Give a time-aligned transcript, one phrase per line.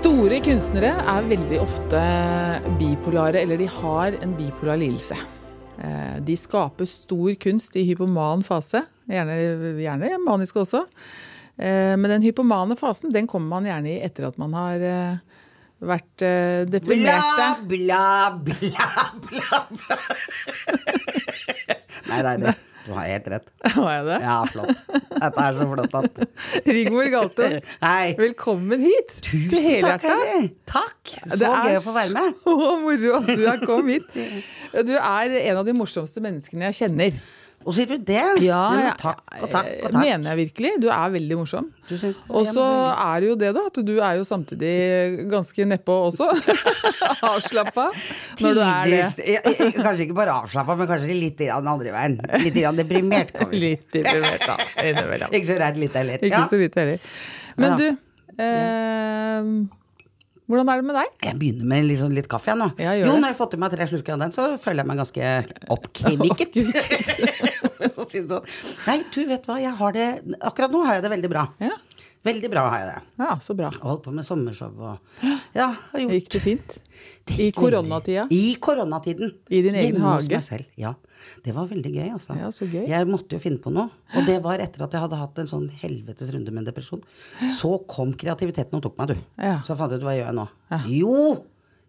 [0.00, 1.98] Store kunstnere er veldig ofte
[2.80, 5.16] bipolare, eller de har en bipolar lidelse.
[5.80, 9.36] Eh, De skaper stor kunst i hypoman fase, gjerne,
[9.82, 10.86] gjerne maniske også.
[11.60, 15.20] Eh, Men den hypomane fasen den kommer man gjerne i etter at man har eh,
[15.84, 16.24] vært
[16.72, 17.60] deprimert.
[17.68, 18.88] Bla, bla, bla,
[19.28, 20.00] bla, bla.
[22.10, 22.56] nei, nei, det,
[22.90, 23.46] du har helt rett.
[23.76, 24.18] Har jeg det?
[24.24, 24.80] Ja, flott.
[25.10, 26.20] Dette er så flott at
[26.74, 28.12] Rigmor Galtung, Hei.
[28.18, 30.16] velkommen hit til Tusen takk, Helhjerta.
[30.24, 30.50] Heidi.
[30.70, 31.12] Takk.
[31.36, 32.40] Så er gøy å få være med.
[32.44, 34.48] Så moro at du har kommet hit.
[34.88, 37.20] Du er en av de morsomste menneskene jeg kjenner.
[37.68, 38.22] Og sier du det?
[38.40, 39.96] Ja, ja, takk og takk og takk.
[40.00, 40.70] mener jeg virkelig.
[40.80, 41.66] Du er veldig morsom.
[42.32, 46.28] Og så er det jo det, da, at du er jo samtidig ganske nedpå også.
[47.30, 47.90] Avslappa.
[48.40, 49.02] Når du er det.
[49.28, 52.16] Ja, ja, Kanskje ikke bare avslappa, men kanskje litt grann andre veien.
[52.46, 53.74] Litt grann deprimert, kan vi si.
[53.74, 54.56] Litt deprimert, da.
[54.86, 55.32] Innimellom.
[55.36, 56.24] Ikke så redd litt heller.
[56.30, 57.12] Ikke så lite heller.
[57.60, 57.86] Men du,
[58.40, 59.52] eh,
[60.50, 61.12] hvordan er det med deg?
[61.28, 62.72] Jeg begynner med sånn, litt kaffe, nå.
[62.80, 64.90] Ja, jo, når jeg har fått i meg tre slurker av den, så føler jeg
[64.90, 65.32] meg ganske
[65.76, 66.60] oppkvikket.
[68.00, 68.46] Å si sånn.
[68.86, 70.08] Nei, du vet hva, jeg har det
[70.40, 71.46] Akkurat nå har jeg det veldig bra.
[71.62, 71.76] Ja,
[72.20, 73.02] Veldig bra har jeg det.
[73.22, 73.70] ja så bra.
[73.80, 75.22] Holdt på med sommershow og
[75.56, 76.74] Ja, har gjort Gikk det fint?
[77.24, 78.26] Det I gikk koronatida?
[78.36, 79.30] I koronatiden.
[79.48, 80.34] I din egen Hjemme hos hage?
[80.36, 80.66] meg selv.
[80.76, 80.90] Ja.
[81.44, 82.36] Det var veldig gøy, altså.
[82.36, 82.84] Ja, så gøy.
[82.90, 83.88] Jeg måtte jo finne på noe.
[84.18, 87.00] Og det var etter at jeg hadde hatt en sånn helvetes runde med en depresjon.
[87.56, 89.24] Så kom kreativiteten og tok meg, du.
[89.40, 89.56] Ja.
[89.64, 90.46] Så jeg fant ut hva jeg gjør nå.
[90.92, 91.16] Jo!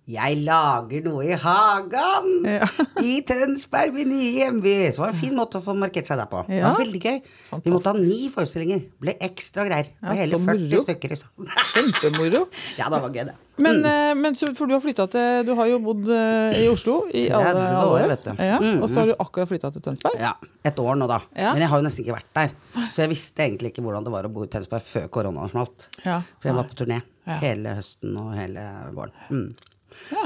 [0.09, 2.29] Jeg lager noe i hagen!
[2.49, 2.65] Ja.
[3.11, 4.71] I Tønsberg, min nye hjemby.
[4.89, 6.41] Så det var en fin måte å få markert seg der på.
[6.49, 7.19] Det var veldig gøy.
[7.67, 8.81] Vi måtte ha ni forestillinger.
[9.03, 9.91] Ble ekstra greier.
[10.01, 10.81] Ja, hele 40 moro.
[10.87, 11.51] stykker, liksom.
[11.75, 12.41] Kjempemoro.
[12.79, 13.37] ja, det var gøy, det.
[13.61, 14.21] Men, mm.
[14.25, 17.27] men så, for du har flytta til Du har jo bodd eh, i Oslo i
[17.27, 18.31] 30 alle, alle år, vet du.
[18.41, 20.17] Ja, Mm, og så har du akkurat flytta til Tønsberg?
[20.21, 20.31] Ja,
[20.65, 21.19] et år nå, da.
[21.37, 21.51] Ja.
[21.53, 22.53] Men jeg har jo nesten ikke vært der.
[22.93, 25.87] Så jeg visste egentlig ikke hvordan det var å bo i Tønsberg før koronaen smalt.
[26.05, 26.19] Ja.
[26.41, 27.35] For jeg var på turné Ja.
[27.43, 28.63] hele høsten og hele
[28.95, 29.13] våren.
[29.29, 29.49] Mm.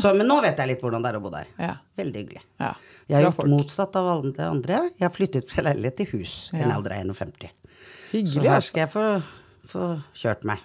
[0.02, 1.48] Så, men nå vet jeg litt hvordan det er å bo der.
[1.62, 1.74] Ja.
[2.00, 2.42] Veldig hyggelig.
[2.62, 2.74] Ja.
[3.08, 3.50] Jeg har gjort folk.
[3.54, 4.80] motsatt av alle det andre.
[4.98, 7.50] Jeg har flyttet fra leilighet til hus i en alder av 51.
[7.50, 8.48] Så Hyggelig.
[8.50, 8.70] her Altså.
[8.72, 9.06] skal jeg få,
[9.70, 10.62] få kjørt meg.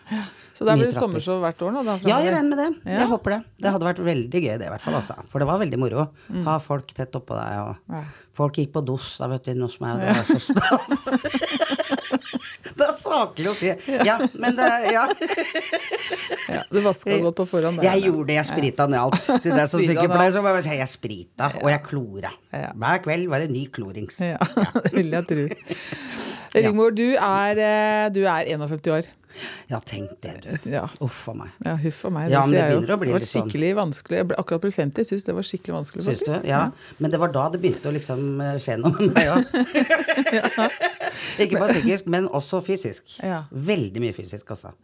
[0.55, 1.83] Så der er blir det sommershow hvert år nå?
[1.87, 2.69] Da, Ja, jeg regner med det.
[2.93, 2.99] Ja.
[3.01, 3.39] Jeg håper det.
[3.65, 4.97] Det hadde vært veldig gøy, det i hvert fall.
[5.01, 5.17] Altså.
[5.33, 6.07] For det var veldig moro.
[6.47, 7.97] Ha folk tett oppå deg, og Mm.
[7.97, 8.03] Ja.
[8.37, 10.89] folk gikk på dos da, vet du, inne hos meg, og det var så stas.
[12.77, 13.73] det er saklig å si.
[14.07, 15.07] Ja, men det Ja.
[16.51, 17.79] Ja, du vaska godt på forhånd?
[17.79, 18.07] der, Jeg ja.
[18.11, 19.21] gjorde det, jeg sprita ned alt.
[19.45, 22.33] Til deg som sykepleier så må jeg si jeg sprita, og jeg klora.
[22.53, 22.73] Ja.
[22.75, 24.19] Hver kveld var det ny klorings.
[24.21, 24.39] Ja,
[24.85, 25.47] det vil jeg tro.
[26.55, 29.09] Rigmor, du er, eh, du er 51 år.
[29.71, 30.71] Ja, tenk det, du.
[30.73, 30.89] Ja.
[31.01, 31.53] Uff a meg.
[31.65, 32.31] Ja, huff a meg.
[32.33, 34.17] Ja, det jeg bli det var sånn- skikkelig vanskelig.
[34.19, 36.05] Jeg ble akkurat blitt 50, syns det var skikkelig vanskelig.
[36.09, 36.33] Syns du?
[36.49, 36.63] Ja.
[36.99, 39.45] Men det var da det begynte å liksom eh, skje noe med meg òg.
[41.43, 43.17] Ikke bare psykisk, men også fysisk.
[43.23, 43.45] Ja.
[43.51, 44.75] Veldig mye fysisk, altså.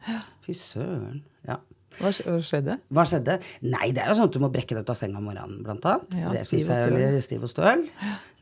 [0.46, 1.24] Fy søren.
[1.46, 1.58] Ja.
[2.00, 2.74] Hva sk- hva skjedde?
[2.92, 3.38] Hva skjedde?
[3.62, 5.62] Nei, det er jo sånn at du må brekke deg ut av senga om morgenen,
[5.64, 6.16] blant annet.
[6.20, 7.86] Ja, det syns jeg er litt stiv og støl.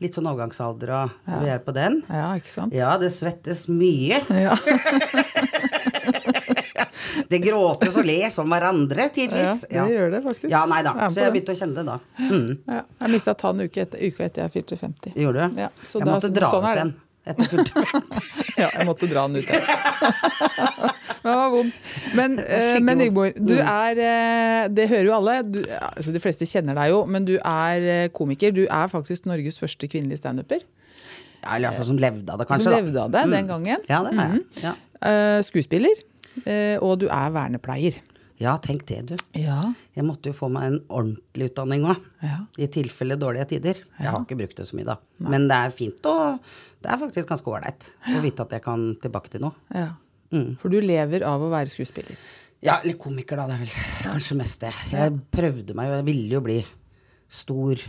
[0.03, 1.09] Litt sånn overgangsalder og
[1.43, 2.01] vi er på den.
[2.09, 2.73] Ja, ikke sant?
[2.75, 4.19] Ja, det svettes mye.
[4.29, 4.55] Ja.
[7.29, 9.63] Det gråtes og les om hverandre, tidvis.
[9.71, 10.49] Ja, det gjør det faktisk.
[10.51, 10.91] Ja, nei da.
[11.09, 11.95] Så jeg begynte å kjenne det da.
[12.19, 12.49] Mm.
[12.67, 15.15] Ja, jeg mista tann uke etter, uka etter jeg fylte 50.
[15.23, 15.57] Gjorde du?
[15.63, 16.91] Ja, så jeg da- måtte dra sånn ut den
[17.25, 17.83] etter fylte
[18.61, 19.49] Ja, jeg måtte dra den ut.
[21.25, 21.71] Men det var vond.
[22.13, 25.35] Men, eh, men Ingeborg, du er eh, Det hører jo alle.
[25.49, 28.53] Du, altså de fleste kjenner deg jo, men du er eh, komiker.
[28.53, 30.61] Du er faktisk Norges første kvinnelige standuper.
[31.41, 32.69] Ja, eller i hvert fall som levde av det, kanskje.
[32.69, 33.87] Som levde av det den gangen.
[33.89, 34.29] Ja, det er jeg.
[34.35, 34.43] Mhm.
[34.61, 34.75] Ja.
[35.09, 36.03] Eh, skuespiller.
[36.45, 37.97] eh, og du er vernepleier.
[38.41, 39.15] Ja, tenk det, du.
[39.39, 39.73] Ja.
[39.95, 42.01] Jeg måtte jo få meg en ordentlig utdanning òg.
[42.25, 42.39] Ja.
[42.59, 43.79] I tilfelle dårlige tider.
[43.99, 44.97] Jeg har ikke brukt det så mye, da.
[45.23, 46.39] Men det er fint og
[46.83, 49.55] Det er faktisk ganske ålreit å vite at jeg kan tilbake til noe.
[49.73, 49.93] ja.
[50.33, 50.55] Mm.
[50.59, 52.17] For du lever av å være skuespiller.
[52.65, 53.45] Ja, eller komiker, da.
[53.47, 54.71] Det er vel kanskje mest det.
[54.91, 56.57] Jeg prøvde meg jo, jeg ville jo bli
[57.31, 57.79] stor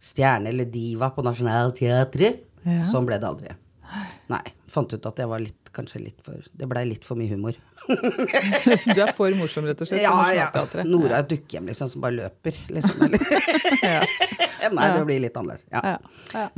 [0.00, 2.42] stjerne eller diva på Nationaltheatret.
[2.66, 2.82] Ja.
[2.90, 3.54] Sånn ble det aldri.
[4.30, 4.42] Nei.
[4.70, 7.56] Fant ut at jeg var litt, kanskje litt for Det blei litt for mye humor.
[8.96, 10.04] du er for morsom, rett og slett.
[10.04, 10.48] Ja, ja.
[10.86, 13.02] Nora er et dukkehjem, liksom, som bare løper, liksom.
[14.76, 15.66] Nei, det blir litt annerledes.
[15.72, 15.96] Ja.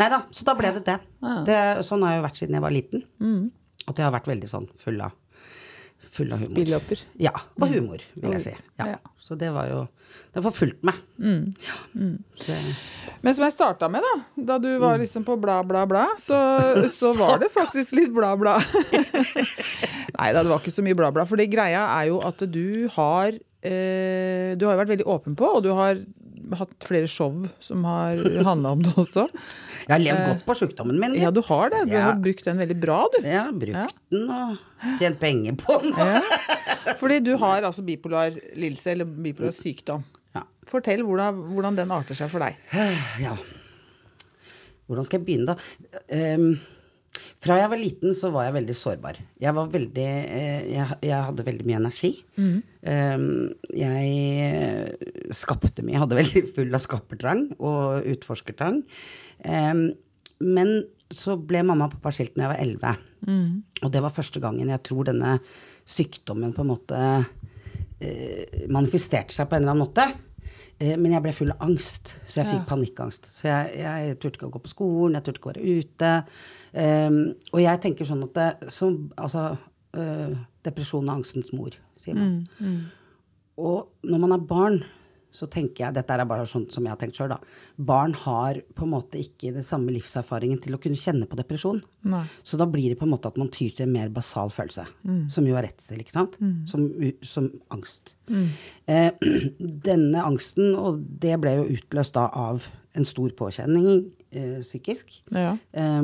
[0.01, 0.99] Nei da, så da ble det det.
[1.49, 1.59] det.
[1.87, 3.05] Sånn har jeg jo vært siden jeg var liten.
[3.23, 3.43] Mm.
[3.87, 5.17] At jeg har vært veldig sånn full av
[6.13, 6.53] Full av humor.
[6.53, 7.03] Spillopper.
[7.25, 8.55] Ja, og humor, vil jeg si.
[8.81, 8.91] Ja.
[8.93, 9.13] Ja.
[9.23, 9.81] Så det var jo
[10.33, 10.97] Det har forfulgt meg.
[11.17, 12.19] Mm.
[12.37, 12.57] Så,
[13.25, 16.37] Men som jeg starta med, da, da du var liksom på bla, bla, bla, så,
[17.01, 18.59] så var det faktisk litt bla, bla.
[20.19, 21.25] Nei da, det var ikke så mye bla, bla.
[21.29, 25.39] For det greia er jo at du har eh, Du har jo vært veldig åpen
[25.39, 26.01] på, og du har
[26.61, 29.25] hatt flere show som har handla om det også.
[29.87, 31.13] jeg har levd godt på sjukdommen min.
[31.17, 31.23] Litt.
[31.25, 31.83] Ja, du har det.
[31.91, 32.03] Du Ja.
[32.11, 33.19] har brukt den veldig bra, du.
[33.27, 35.95] Har brukt den og tjent penger på den.
[37.01, 40.05] Fordi du har altså bipolar lidelse, eller bipolar sykdom.
[40.35, 40.43] Ja.
[40.67, 42.57] Fortell hvordan, hvordan den arter seg for deg.
[43.23, 43.37] ja.
[44.89, 46.01] Hvordan skal jeg begynne, da?
[46.13, 46.57] Ehm,
[47.43, 49.19] fra jeg var liten, så var jeg veldig sårbar.
[49.43, 52.13] Jeg var veldig eh, jeg, jeg hadde veldig mye energi.
[52.87, 53.27] Ehm,
[53.75, 55.97] jeg skapte mye.
[55.97, 58.83] Jeg hadde veldig full av skapertrang og utforskertrang.
[59.49, 59.89] Ehm,
[60.43, 60.75] men
[61.13, 62.95] så ble mamma og pappa skilt når jeg var elleve.
[63.83, 65.37] Og det var første gangen jeg tror denne
[65.89, 67.01] sykdommen på en måte
[68.01, 70.07] eh, manifesterte seg på en eller annen måte.
[70.83, 73.29] Eh, men jeg ble full av angst, så jeg fikk panikkangst.
[73.31, 76.15] Så jeg, jeg turte ikke å gå på skolen, jeg turte ikke å være ute.
[76.73, 77.21] Um,
[77.53, 78.89] og jeg tenker sånn at det, så,
[79.21, 79.45] altså,
[79.99, 80.35] uh,
[80.67, 82.41] Depresjon er angstens mor, sier man.
[83.63, 84.81] Og når man er barn,
[85.33, 87.39] så tenker jeg Dette er bare sånn som jeg har tenkt sjøl, da.
[87.81, 91.81] Barn har på en måte ikke den samme livserfaringen til å kunne kjenne på depresjon.
[92.13, 92.23] Nei.
[92.45, 94.85] Så da blir det på en måte at man tyr til en mer basal følelse,
[95.33, 96.37] som jo er redsel, ikke sant?
[96.69, 96.85] Som,
[97.25, 98.15] som angst.
[98.29, 99.11] Eh,
[99.89, 103.89] denne angsten, og det ble jo utløst da av en stor påkjenning
[104.37, 105.23] eh, psykisk.
[105.33, 105.57] Ja.
[105.73, 106.03] eh,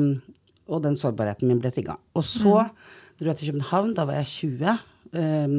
[0.69, 1.95] og den sårbarheten min ble trigga.
[2.17, 2.59] Og så
[3.19, 4.29] dro jeg til København, da var jeg
[4.59, 4.75] 20.
[5.09, 5.53] Um,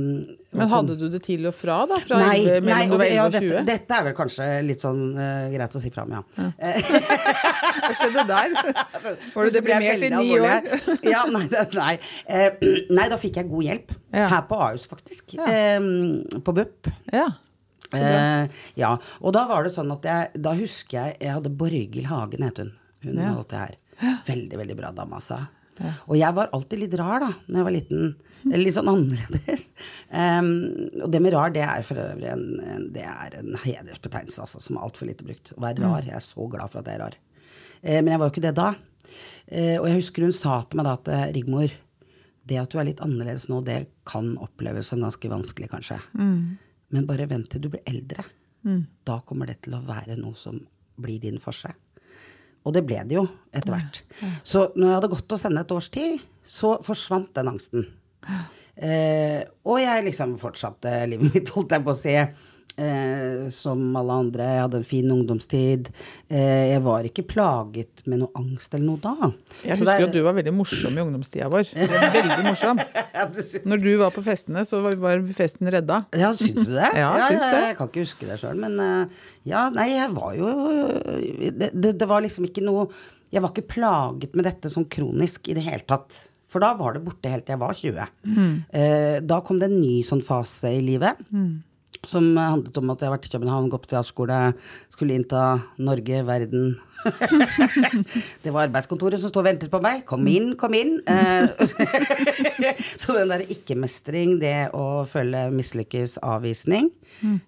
[0.55, 1.97] Men hadde du det til og fra, da?
[2.05, 3.41] Fra Nei, 11, mellom nei og, ja, 20?
[3.50, 6.23] dette, dette er vel kanskje litt sånn uh, greit å si fra om, ja.
[7.81, 8.55] Hva skjedde der?
[9.35, 10.70] Var du deprimert i ni år?
[11.06, 11.44] Ja, nei,
[11.75, 11.93] nei.
[12.31, 12.49] Uh,
[12.97, 13.94] nei, da fikk jeg god hjelp.
[14.14, 14.26] Ja.
[14.37, 15.35] Her på Ahus, faktisk.
[15.38, 15.79] Eh,
[16.46, 16.91] på BUP.
[17.14, 17.26] Ja.
[17.91, 18.46] Eh,
[18.79, 22.44] ja, og da var det sånn at jeg Da husker jeg jeg hadde Borghild Hagen,
[22.46, 22.70] het hun.
[23.03, 23.32] Hun Ja.
[23.35, 23.75] holdt det her.
[24.29, 25.41] Veldig, veldig bra dame, altså.
[26.09, 28.12] Og jeg var alltid litt rar da når jeg var liten.
[28.47, 29.67] Eller litt sånn annerledes.
[30.09, 30.50] Um,
[31.05, 34.62] og det med rar, det er for øvrig en, en, det er en hedersbetegnelse altså,
[34.65, 35.53] som er altfor lite brukt.
[35.56, 36.06] Å være rar.
[36.09, 37.19] Jeg er så glad for at jeg er rar.
[37.85, 38.71] Uh, men jeg var jo ikke det da.
[39.50, 41.77] Uh, og jeg husker hun sa til meg da at eh, Rigmor,
[42.50, 43.79] det at du er litt annerledes nå, det
[44.09, 46.00] kan oppleves som ganske vanskelig, kanskje.
[46.91, 48.25] Men bare vent til du blir eldre.
[49.06, 50.59] Da kommer det til å være noe som
[51.00, 51.71] blir din forse.
[52.67, 53.25] Og det ble det jo
[53.57, 54.03] etter hvert.
[54.45, 57.87] Så når jeg hadde gått og sende et års tid, så forsvant den angsten.
[58.81, 62.17] Eh, og jeg liksom fortsatte livet mitt, holdt jeg på å si.
[62.81, 64.44] Eh, som alle andre.
[64.55, 65.91] Jeg hadde en fin ungdomstid.
[66.32, 69.12] Eh, jeg var ikke plaget med noe angst eller noe da.
[69.67, 71.69] Jeg Så husker det jo at du var veldig morsom i ungdomstida vår.
[71.75, 72.81] Du var veldig morsom.
[73.12, 76.00] Ja, du syns- Når du var på festene, så var- festen redda.
[76.17, 76.88] Ja, syns du det?
[77.03, 77.62] Ja, syns det.
[77.69, 79.23] Jeg kan ikke huske det sjøl, men eh,
[79.53, 80.50] ja, nei, jeg var jo
[81.61, 82.88] det, det, det var liksom ikke noe
[83.31, 86.17] Jeg var ikke plaget med dette sånn kronisk i det hele tatt.
[86.50, 88.06] For da var det borte helt til jeg var 20.
[88.27, 88.55] Mm.
[88.75, 91.21] Eh, da kom det en ny sånn fase i livet.
[92.06, 94.38] Som handlet om at jeg har vært i København, gått på teaterskole,
[94.93, 95.43] skulle innta
[95.82, 96.79] Norge, verden.
[98.44, 100.05] det var arbeidskontoret som sto og ventet på meg.
[100.08, 100.99] Kom inn, kom inn.
[101.05, 101.49] Eh,
[103.02, 106.88] så den der ikke-mestring, det å føle mislykkes, avvisning,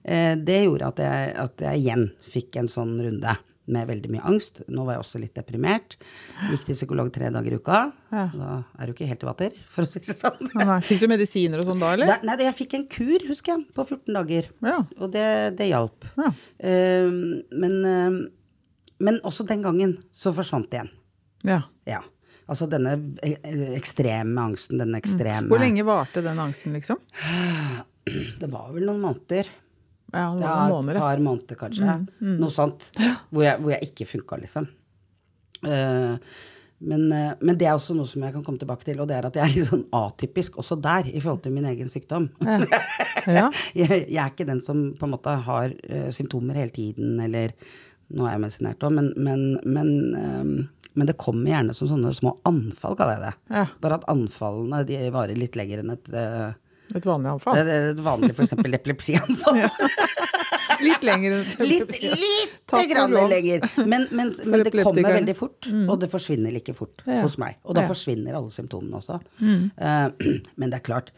[0.05, 3.39] eh, det gjorde at jeg, at jeg igjen fikk en sånn runde
[3.71, 4.63] med veldig mye angst.
[4.73, 5.97] Nå var jeg også litt deprimert.
[6.51, 7.81] Gikk til psykolog tre dager i uka.
[8.11, 8.25] Ja.
[8.35, 10.51] Da er du ikke helt i vater, for å si det sånn.
[10.59, 12.11] Nei, Fikk du medisiner og sånn da, eller?
[12.11, 14.49] Da, nei, jeg fikk en kur, husker jeg, på 14 dager.
[14.67, 14.79] Ja.
[14.99, 15.27] Og det,
[15.61, 16.09] det hjalp.
[16.19, 16.33] Ja.
[16.59, 17.21] Um,
[17.63, 18.19] men, um,
[19.03, 20.93] men også den gangen så forsvant det igjen.
[21.55, 21.63] ja.
[21.89, 22.03] Ja.
[22.51, 23.37] Altså denne eh,
[23.79, 26.99] ekstreme angsten, denne ekstreme Hvor lenge varte den angsten, liksom?
[28.41, 29.47] Det var vel noen måneder.
[30.13, 30.97] Ja, noen Ja, måneder.
[30.97, 31.99] et par måneder, kanskje.
[32.21, 32.91] Noe sånt.
[33.31, 34.67] Hvor jeg, hvor jeg ikke funka, liksom.
[35.65, 36.17] Eh,
[36.83, 39.17] men, eh, men det er også noe som jeg kan komme tilbake til, og det
[39.17, 42.29] er at jeg er litt sånn atypisk også der, i forhold til min egen sykdom.
[42.43, 43.47] Ja.
[43.79, 47.55] jeg, jeg er ikke den som på en måte har uh, symptomer hele tiden, eller
[48.13, 52.35] Nå er jeg medisinert òg, men, men, men, men det kommer gjerne som sånne små
[52.45, 53.31] anfall, kaller jeg det.
[53.55, 53.63] Ja.
[53.81, 56.51] Bare at anfallene de varer litt lenger enn et, eh,
[56.95, 57.59] Et vanlig anfall.
[57.63, 58.53] Et, et vanlig f.eks.
[58.59, 59.63] epilepsianfall.
[60.83, 63.63] Litt lenger Litt, litt grann lenger.
[63.87, 67.21] Men, men, men det kommer veldig fort, og det forsvinner like fort Ja.
[67.23, 67.59] hos meg.
[67.65, 67.91] Og da Ja.
[67.93, 69.21] forsvinner alle symptomene også.
[69.43, 70.09] Eh,
[70.59, 71.13] men det er klart,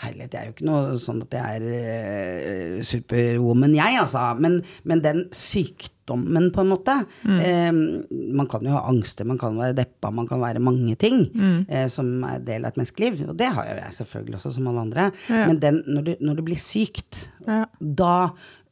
[0.00, 4.22] Herlighet, jeg er jo ikke noe sånn at jeg er eh, superwoman, jeg, altså.
[4.40, 6.94] Men, men den sykdommen, på en måte
[7.28, 11.20] eh, Man kan jo ha angster, man kan være deppa, man kan være mange ting
[11.68, 13.20] eh, som er del av et menneskeliv.
[13.28, 15.10] Og det har jo jeg selvfølgelig også, som alle andre.
[15.28, 15.44] Ja.
[15.52, 17.62] Men den, når, du, når du, blir sykt, Ja.
[17.78, 18.14] da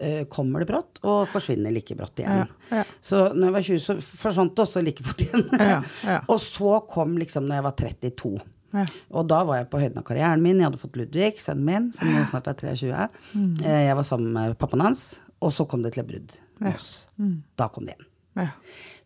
[0.00, 2.48] eh, kommer det brått, og forsvinner like brått igjen.
[2.72, 2.84] Ja.
[3.04, 5.44] Så når jeg var 20, så forsvant det også like fort igjen.
[6.32, 8.38] Og så kom liksom når jeg var 32.
[8.74, 8.84] Ja.
[9.16, 10.58] Og da var jeg på høyden av karrieren min.
[10.60, 13.08] Jeg hadde fått Ludvig, sønnen min, som nå snart er 23.
[13.34, 13.54] Mm.
[13.64, 15.06] Eh, Jeg var sammen med pappaen hans,
[15.40, 17.06] og så kom det til et brudd med oss.
[17.18, 17.42] Mm.
[17.56, 18.04] Da kom det igjen.
[18.38, 18.50] Ja.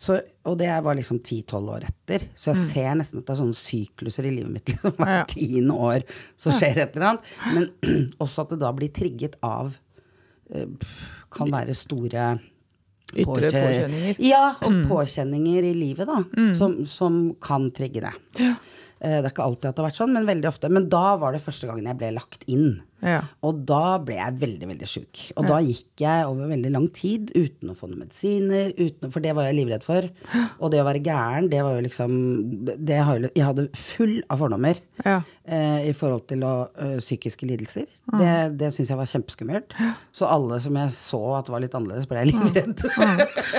[0.02, 0.16] Så,
[0.50, 2.24] og det var liksom 10-12 år etter.
[2.34, 4.66] Så jeg ser nesten at det er sånne sykluser i livet mitt.
[4.72, 5.30] Liksom, hvert Mm.
[5.30, 6.02] Tiende år
[6.36, 7.30] så skjer et eller annet.
[7.54, 7.68] Men
[8.26, 9.76] også at det da blir trigget av
[10.50, 10.66] eh,
[11.32, 12.26] Kan være store
[13.12, 14.18] Ytre påkje- påkjenninger.
[14.18, 14.26] Mm.
[14.26, 16.18] Ja, og påkjenninger i livet, da.
[16.56, 18.12] Som, som kan trigge det.
[18.40, 18.54] Ja.
[19.02, 20.70] Eh, Det er ikke alltid at det har vært sånn, men veldig ofte.
[20.70, 22.80] Men da var det første gangen jeg ble lagt inn.
[23.02, 23.24] Ja.
[23.42, 25.22] Og da ble jeg veldig, veldig sjuk.
[25.34, 29.18] Og da gikk jeg over veldig lang tid uten å få noen medisiner, uten, for
[29.24, 30.06] det var jeg livredd for.
[30.62, 32.12] Og det å være gæren, det var jo liksom
[32.86, 35.16] har, Jeg hadde full av fordommer Ja.
[35.44, 37.86] eh, i forhold til å, ø, psykiske lidelser.
[38.18, 39.74] Det, det syns jeg var kjempeskummelt.
[40.14, 42.86] Så alle som jeg så at var litt annerledes, ble jeg livredd.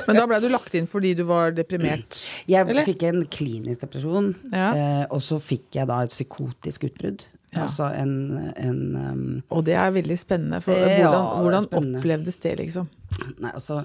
[0.07, 2.15] Men da ble du lagt inn fordi du var deprimert?
[2.47, 2.85] Jeg Eller?
[2.87, 4.71] fikk en klinisk depresjon, Ja.
[4.71, 7.23] eh, og så fikk jeg da et psykotisk utbrudd.
[7.53, 7.67] Ja.
[7.67, 8.13] Altså en,
[8.57, 10.59] en um, Og det er veldig spennende.
[10.63, 12.01] For det, hvordan, er hvordan spennende.
[12.01, 12.89] opplevdes det, liksom?
[13.37, 13.83] Nei, altså,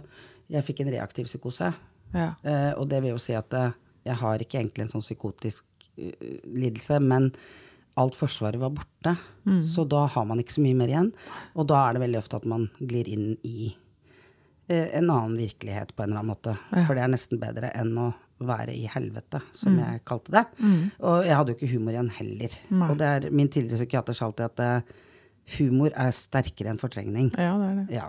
[0.49, 1.73] jeg fikk en reaktiv psykose.
[2.15, 2.31] Ja.
[2.45, 3.75] Uh, og det vil jo si at uh,
[4.09, 5.67] jeg har ikke egentlig en sånn psykotisk
[6.01, 7.29] uh, lidelse, men
[7.99, 9.17] alt forsvaret var borte.
[9.45, 9.61] Mm.
[9.67, 11.13] Så da har man ikke så mye mer igjen.
[11.59, 13.75] Og da er det veldig ofte at man glir inn i
[14.69, 16.53] en annen virkelighet på en eller annen måte.
[16.85, 19.79] For det er nesten bedre enn å være i helvete, som Mm.
[19.83, 20.45] jeg kalte det.
[21.01, 22.55] Og jeg hadde jo ikke humor igjen heller.
[22.71, 22.89] Nei.
[22.91, 24.81] Og det er, min tidligere psykiater sa alltid at eh,
[25.59, 27.31] humor er sterkere enn fortrengning.
[27.39, 27.87] ja, det er det.
[27.97, 28.09] Ja.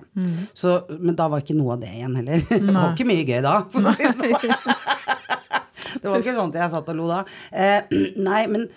[0.53, 2.39] Så, men da var ikke noe av det igjen heller.
[2.49, 4.75] Det var ikke mye gøy da, for å si det sånn.
[6.01, 7.23] Det var ikke sånn at jeg satt og lo da.
[7.51, 7.81] Eh,
[8.29, 8.67] nei, men,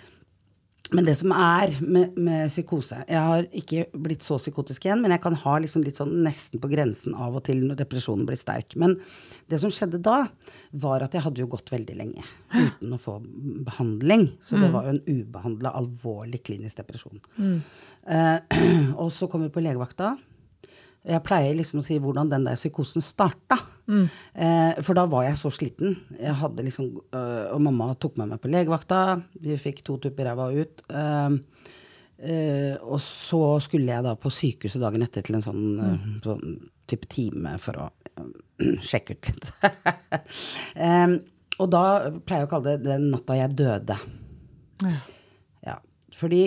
[0.93, 5.13] men det som er med, med psykose Jeg har ikke blitt så psykotisk igjen, men
[5.15, 8.39] jeg kan ha liksom litt sånn nesten på grensen av og til når depresjonen blir
[8.39, 8.77] sterk.
[8.79, 8.95] Men
[9.51, 10.23] det som skjedde da,
[10.83, 13.17] var at jeg hadde jo gått veldig lenge uten å få
[13.67, 14.29] behandling.
[14.43, 17.21] Så det var jo en ubehandla, alvorlig klinisk depresjon.
[18.03, 18.37] Eh,
[19.01, 20.15] og så kom vi på legevakta.
[21.03, 23.57] Jeg pleier liksom å si hvordan den der psykosen starta.
[23.87, 25.97] Eh, for da var jeg så sliten.
[26.15, 29.01] Jeg hadde liksom, øh, og mamma tok med meg på legevakta.
[29.43, 30.85] Vi fikk to tupper ræva ut.
[30.87, 31.35] Eh,
[32.23, 36.57] eh, og så skulle jeg da på sykehuset dagen etter til en sånn, eh, sånn
[36.87, 39.53] type time for å eh, sjekke ut litt.
[41.61, 41.85] og da
[42.23, 43.99] pleier jeg å kalle det den natta jeg døde.
[44.83, 44.99] Ja.
[45.63, 45.77] Ja,
[46.15, 46.45] fordi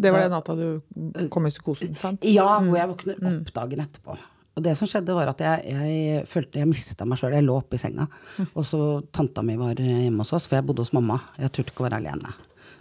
[0.00, 2.24] Det var den natta du kom i psykosen, sant?
[2.24, 4.16] ja, hvor jeg våkner opp dagen etterpå.
[4.58, 7.36] Og det som skjedde, var at jeg, jeg følte jeg mista meg sjøl.
[7.38, 8.08] Jeg lå oppe i senga.
[8.50, 8.80] Og så
[9.14, 11.20] tanta mi var hjemme hos oss, for jeg bodde hos mamma.
[11.38, 12.32] Jeg turte ikke å være alene.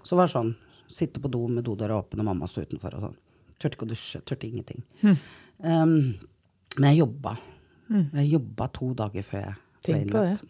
[0.03, 0.49] Så var det sånn.
[0.89, 3.15] Sitte på do med dodøra åpen, og mamma sto utenfor og sånn.
[3.61, 4.21] Turte ikke å dusje.
[4.27, 4.81] Turte ingenting.
[5.05, 5.93] Um,
[6.79, 7.35] men jeg jobba.
[7.89, 10.49] Jeg jobba to dager før jeg ble Tenk innlagt.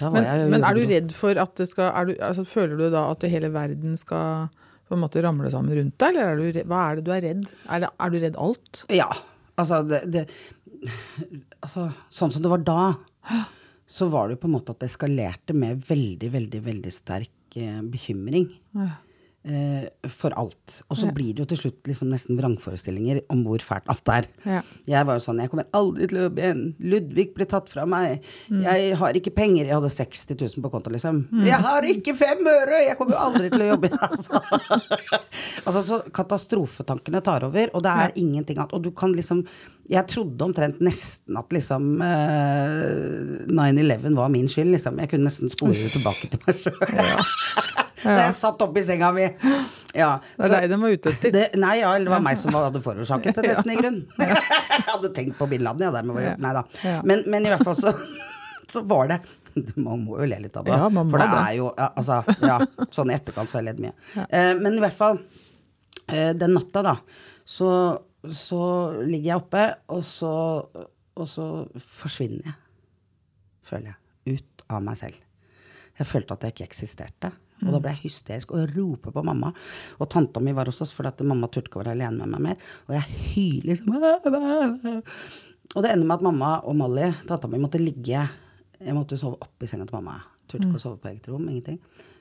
[0.00, 3.08] Var Men, men er du redd for at det skal du, altså, Føler du da
[3.10, 4.50] at hele verden skal
[4.90, 7.22] på en måte ramle sammen rundt deg, eller er du, hva er det du er
[7.22, 7.44] redd?
[7.68, 8.82] Er, det, er du redd alt?
[8.90, 9.06] Ja.
[9.60, 10.24] Altså, det, det
[11.60, 12.80] altså, Sånn som det var da,
[13.90, 17.58] så var det jo på en måte at det eskalerte med veldig, veldig, veldig sterk
[17.60, 18.48] eh, bekymring.
[18.78, 18.98] Eh,
[19.40, 20.82] for alt.
[20.90, 21.12] Og så Ja.
[21.16, 24.26] blir det jo til slutt liksom nesten vrangforestillinger om hvor fælt alt er.
[24.44, 24.60] Ja.
[24.86, 26.74] Jeg var jo sånn Jeg kommer aldri til å jobbe igjen.
[26.78, 28.20] Ludvig ble tatt fra meg.
[28.50, 28.62] Mm.
[28.66, 29.64] Jeg har ikke penger.
[29.64, 31.22] Jeg hadde 60 000 på konto, liksom.
[31.46, 32.84] Jeg har ikke fem øre!
[32.84, 33.98] Jeg kommer jo aldri til å jobbe igjen.
[34.10, 34.40] Altså.
[35.66, 38.72] altså, så katastrofetankene tar over, og det er ingenting annet.
[38.76, 39.46] Og du kan liksom
[39.90, 44.98] Jeg trodde omtrent nesten at liksom uh, 9-11 var min skyld, liksom.
[45.00, 47.86] Jeg kunne nesten spore det tilbake til meg sjøl.
[48.04, 49.26] Da jeg satt oppe i senga mi.
[49.96, 50.10] Ja.
[50.36, 51.32] Det er deg de var ute etter.
[51.34, 54.00] det, nei, ja, det var meg som hadde forårsaket det, nesten, i grunn.
[54.20, 55.86] Jeg hadde tenkt på bin Laden,
[56.22, 56.34] ja.
[56.40, 56.64] Nei da.
[57.06, 57.92] Men, men i hvert fall så,
[58.72, 59.20] så var det
[59.76, 60.76] Man må jo le litt av det.
[60.78, 61.40] Ja, for det det.
[61.42, 62.58] er jo ja, Altså, ja.
[62.94, 64.24] Sånn i etterkant så har jeg ledd mye.
[64.28, 65.18] Eh, men i hvert fall,
[66.06, 66.94] eh, den natta, da,
[67.44, 67.70] så,
[68.24, 68.62] så
[69.02, 70.32] ligger jeg oppe, og så,
[71.18, 71.48] og så
[71.82, 72.56] forsvinner jeg.
[73.66, 73.98] Føler jeg.
[74.38, 75.18] Ut av meg selv.
[75.98, 77.32] Jeg følte at jeg ikke eksisterte.
[77.66, 79.52] Og da ble jeg hysterisk og roper på mamma.
[79.98, 82.34] Og tanta mi var hos oss, for at mamma turte ikke å være alene med
[82.34, 82.68] meg mer.
[82.88, 83.96] Og jeg hyler liksom.
[85.70, 88.24] Og det ender med at mamma og Molly, tanta mi, måtte ligge
[88.80, 90.16] Jeg måtte sove oppi i senga til mamma
[90.50, 91.44] Turte ikke å sove på eget rom.
[91.46, 91.76] Ingenting.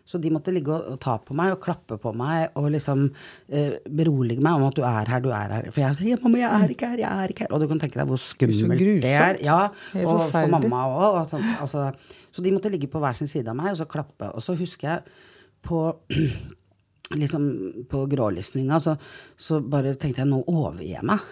[0.10, 3.04] Så de måtte ligge og, og ta på meg og klappe på meg og liksom
[3.06, 5.68] eh, berolige meg om at du er her, du er her.
[5.70, 7.54] For jeg sa ja, 'mamma, jeg er ikke her, jeg er ikke her'.
[7.54, 9.38] Og du kan tenke deg hvor skummelt det er.
[9.46, 9.60] Ja,
[10.02, 11.20] og for mamma òg.
[11.24, 14.32] Altså, altså, så de måtte ligge på hver sin side av meg og så klappe.
[14.34, 15.28] Og så husker jeg
[15.66, 15.82] på
[17.20, 18.96] liksom på grålysninga, så,
[19.38, 21.28] så bare tenkte jeg nå overgir jeg meg.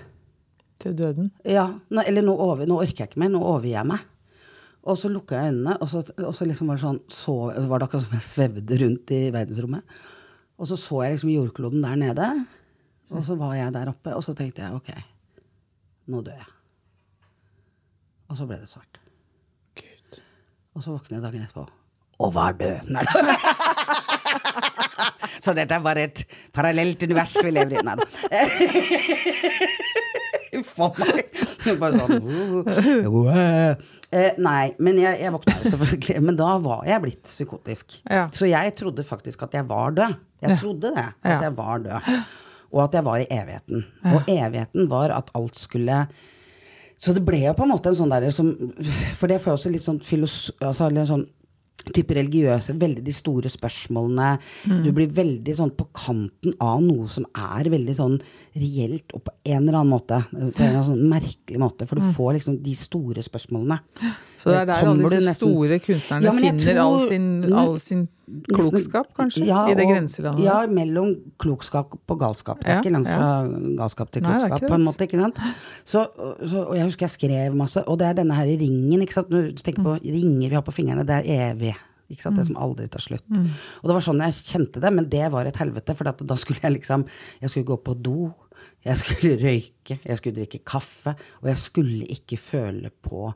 [0.81, 1.31] Til døden.
[1.45, 4.05] Ja, nå, eller nå, over, nå orker jeg ikke mer, nå overgir jeg meg.
[4.87, 7.33] Og så lukka jeg øynene, og så, og så liksom var det sånn så,
[7.67, 9.97] var det akkurat som jeg svevde rundt i verdensrommet.
[10.57, 12.27] Og så så jeg liksom jordkloden der nede,
[13.13, 14.93] og så var jeg der oppe, og så tenkte jeg ok,
[16.13, 16.53] nå dør jeg.
[18.27, 19.01] Og så ble det svart.
[19.79, 20.21] Gud.
[20.75, 21.67] Og så våkner jeg dagen etterpå
[22.17, 22.89] og var død.
[22.89, 23.05] Nei.
[25.43, 26.19] Så dette bare et
[26.55, 27.79] parallelt univers vi lever i.
[27.85, 28.05] Nei da.
[30.57, 31.23] Uff a meg.
[31.81, 32.29] Bare sånn uh,
[33.11, 33.73] uh,
[34.39, 36.17] Nei, men jeg, jeg våkna jo selvfølgelig.
[36.29, 37.87] Men da var jeg blitt psykotisk.
[38.07, 38.23] Ja.
[38.33, 40.11] Så jeg trodde faktisk at jeg var død.
[40.45, 41.07] Jeg trodde det.
[41.25, 42.01] At jeg var død.
[42.73, 43.79] Og at jeg var i evigheten.
[44.13, 45.97] Og evigheten var at alt skulle
[46.97, 48.47] Så det ble jo på en måte en sånn derre som
[49.17, 50.37] For det får jeg også litt sånn filos...
[50.57, 51.25] Altså, litt sånn
[51.95, 54.29] type religiøse, veldig de store spørsmålene.
[54.85, 58.17] Du blir veldig sånn på kanten av noe som er veldig sånn
[58.57, 60.21] reelt, og på en eller annen måte.
[60.31, 63.79] På en sånn merkelig måte, for du får liksom de store spørsmålene.
[64.37, 68.07] Så det er der alle nesten- store kunstnerne Ja, finner tror, all sin, all sin
[68.51, 69.45] klokskap, kanskje?
[69.47, 70.43] Ja, I det grenselandet?
[70.45, 72.59] Ja, mellom klokskap og galskap.
[72.63, 73.17] Det er Ja, ikke langt ja.
[73.17, 75.07] fra galskap til klokskap, Nei, på en måte.
[75.07, 75.39] ikke sant?
[75.87, 76.05] Så,
[76.45, 79.01] så, og jeg husker jeg skrev masse, og det er denne her ringen.
[79.01, 79.29] ikke sant?
[79.31, 80.03] Når du tenker på Mm.
[80.17, 81.75] ringer vi har på fingrene, det er evig.
[82.09, 82.37] Ikke sant?
[82.39, 83.23] Det som aldri tar slutt.
[83.29, 83.47] Mm.
[83.83, 85.95] Og det var sånn jeg kjente det, men det var et helvete.
[85.95, 87.05] For da skulle jeg liksom
[87.41, 88.33] Jeg skulle gå på do,
[88.85, 93.33] jeg skulle røyke, jeg skulle drikke kaffe, og jeg skulle ikke føle på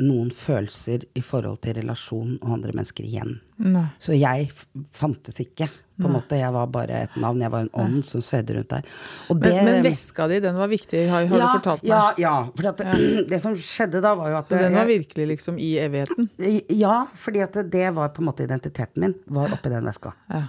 [0.00, 3.36] noen følelser i forhold til relasjon og andre mennesker igjen.
[3.60, 3.86] Nei.
[4.02, 4.50] Så jeg
[4.90, 5.68] fantes ikke.
[6.00, 7.42] På en måte, Jeg var bare et navn.
[7.44, 8.86] Jeg var en ånd som svedde rundt der.
[9.28, 11.90] Og Men, det- men veska di, den var viktig, har, har ja, du fortalt meg.
[11.90, 12.48] Ja, ja.
[12.56, 15.74] For det, det som skjedde da, var jo at Så den var virkelig liksom i
[15.82, 16.30] evigheten?
[16.72, 19.14] Ja, fordi at det var på en måte identiteten min.
[19.28, 20.14] Var oppi den veska.
[20.32, 20.42] Ja.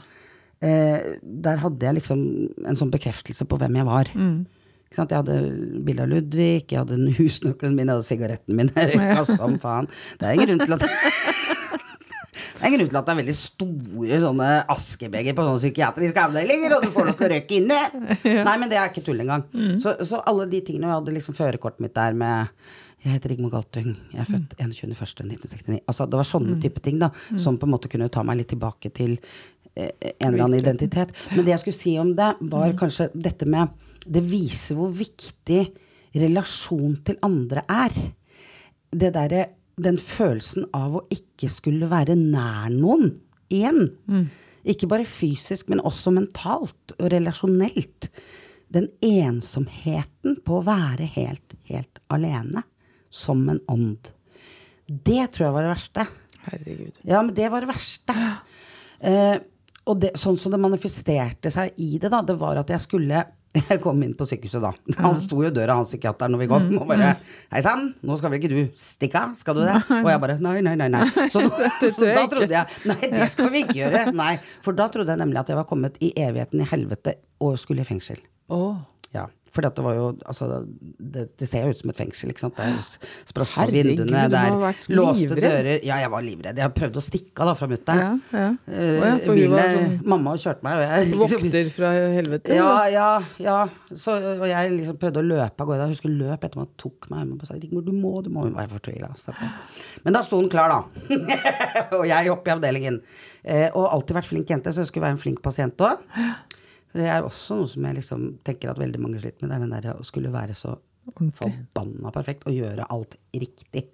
[0.61, 2.23] Eh, der hadde jeg liksom
[2.69, 4.05] en sånn bekreftelse på hvem jeg var.
[4.15, 4.45] Mm.
[4.91, 5.37] Jeg hadde
[5.87, 8.71] bilde av Ludvig, jeg hadde husnøkkelen min, jeg hadde sigaretten min.
[8.75, 9.87] Jeg røyka som faen.
[10.19, 10.87] Det er en grunn til at
[12.61, 16.25] Det er en grunn til at det er veldig store sånne askebeger på sånne psykiatriske
[16.27, 17.79] avdelinger, og du får lov til å røyke inne.
[18.47, 19.47] Nei, men det er ikke tull engang.
[19.81, 22.51] Så, så alle de tingene, og jeg hadde liksom førerkortet mitt der med
[23.01, 25.79] jeg heter Rigmor Galtung, jeg er født 21.1.1969.
[25.89, 27.09] Altså, det var sånne type ting da,
[27.41, 29.15] som på en måte kunne ta meg litt tilbake til
[29.73, 31.15] eh, en eller annen identitet.
[31.31, 33.73] Men det jeg skulle si om det, var kanskje dette med
[34.05, 35.61] Det viser hvor viktig
[36.21, 37.97] relasjon til andre er.
[38.91, 39.47] Det derre
[39.81, 43.07] Den følelsen av å ikke skulle være nær noen
[43.49, 43.87] igjen.
[44.67, 48.09] Ikke bare fysisk, men også mentalt og relasjonelt.
[48.69, 52.61] Den ensomheten på å være helt, helt alene.
[53.09, 54.11] Som en ånd.
[54.85, 56.05] Det tror jeg var det verste.
[56.45, 56.99] Herregud.
[57.03, 58.15] Ja, men det var det verste.
[59.01, 59.37] Uh,
[59.89, 63.23] og det, sånn som det manifesterte seg i det, da, det var at jeg skulle
[63.71, 64.71] Jeg kom inn på sykehuset da.
[65.03, 67.15] Han sto jo i døra, han psykiateren, når vi kom, og bare
[67.51, 70.37] 'Hei sann, nå skal vel ikke du stikke av, skal du det?' Og jeg bare
[70.39, 70.89] 'Nei, nei, nei'.
[70.93, 71.03] nei.
[71.33, 71.43] Så,
[71.97, 74.05] så da trodde jeg Nei, det skal vi ikke gjøre.
[74.23, 77.59] Nei, For da trodde jeg nemlig at jeg var kommet i evigheten i helvete og
[77.59, 78.21] skulle i fengsel.
[78.51, 78.79] Åh.
[79.11, 80.47] Ja, for det var jo altså,
[80.97, 82.59] det, det ser jo ut som et fengsel, ikke sant.
[82.63, 85.43] Er spross for Herregud, vinduene, er vært låste livredd.
[85.43, 85.79] dører.
[85.87, 86.61] Ja, jeg var livredd.
[86.63, 87.99] Jeg prøvde å stikke av da fra mutter'n.
[88.01, 88.45] Ja, ja.
[88.71, 92.55] Ja, sånn Mamma kjørte meg, og jeg Vokter fra helvete?
[92.55, 93.09] Ja, ja,
[93.43, 93.57] ja.
[93.91, 95.89] Så, og jeg liksom prøvde å løpe av gårde.
[95.89, 98.45] Jeg husker løp etter meg, tok meg hjemme og sa Rigmor, du må, du må.
[98.47, 99.11] Hun var fortvila.
[100.05, 101.19] Men da sto hun klar, da.
[101.99, 103.01] og jeg oppe i avdelingen.
[103.43, 106.07] Eh, og alltid vært flink jente, så jeg skulle være en flink pasient òg.
[106.93, 109.51] Det er også noe som jeg liksom tenker at veldig mange sliter med.
[109.53, 110.77] Det er den der å skulle være så
[111.37, 113.87] forbanna perfekt og gjøre alt riktig.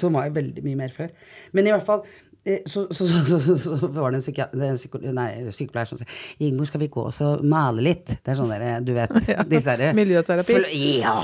[0.00, 1.10] Som var jo veldig mye mer før.
[1.52, 2.02] Men i hvert fall
[2.48, 6.08] eh, så, så, så, så, var det en, psyki en psyko, nei, sykepleier som sier
[6.40, 9.12] 'Rigmor, skal vi gå og så male litt?' Det er sånn der, du vet
[9.52, 10.56] disse herre Miljøterapi.
[10.56, 10.72] Fl-
[11.02, 11.14] Ja!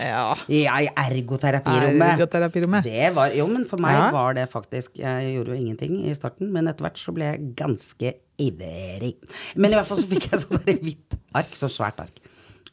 [0.00, 0.24] Ja.
[0.50, 2.14] Ja, i ergoterapirommet.
[2.14, 2.88] Ergoterapirommet.
[2.88, 4.10] Det var, jo, men for meg Ja.
[4.14, 7.52] var det faktisk Jeg gjorde jo ingenting i starten, men etter hvert så ble jeg
[7.60, 9.14] ganske ivrig.
[9.56, 12.20] Men i hvert fall så fikk jeg sånn hvitt ark, så svært ark.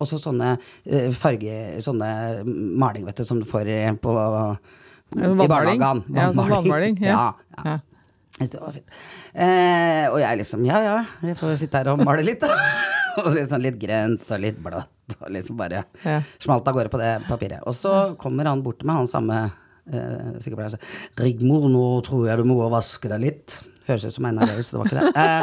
[0.02, 1.54] Og så sånne eh, farge...
[1.86, 2.08] Sånne
[2.82, 5.48] maling, vet du, som du får i- på i Vannmaling.
[5.52, 6.04] barnehagen.
[6.16, 7.14] Ja, sånn vannmaling, ja.
[7.14, 7.64] Ja, ja.
[7.72, 7.80] Ja.
[8.42, 8.88] Det var fint.
[9.36, 12.42] Eh, og jeg liksom Ja, ja, jeg får sitte her og male litt,
[13.22, 15.18] og sånn litt grønt og litt blått.
[15.20, 16.22] Og liksom bare Ja.
[16.42, 17.60] smalt av gårde på det papiret.
[17.68, 19.42] Og så kommer han bort til meg, han samme
[19.92, 20.80] eh, Sykepleieren sa
[21.20, 23.60] 'Rigmor, nå tror jeg du må gå og vaske deg litt'.
[23.92, 25.12] Høres ut som en nervøs, det var ikke det.
[25.22, 25.42] Eh,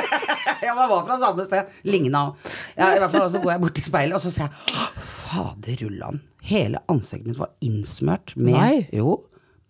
[0.66, 1.70] ja, man var fra samme sted.
[1.88, 2.50] Ligna òg.
[2.76, 5.76] Ja, i hvert fall, så går jeg bort til speilet, og så ser jeg Fader
[5.84, 6.20] rullan.
[6.50, 8.80] Hele ansiktet mitt var innsmørt med Nei.
[8.96, 9.16] jo,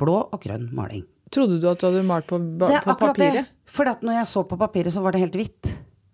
[0.01, 1.05] blå og grønn maling.
[1.31, 3.37] Trodde du at du hadde malt på, ba- Det er akkurat papiret?
[3.45, 3.71] det.
[3.71, 5.71] For at når jeg så på papiret, så var det helt hvitt.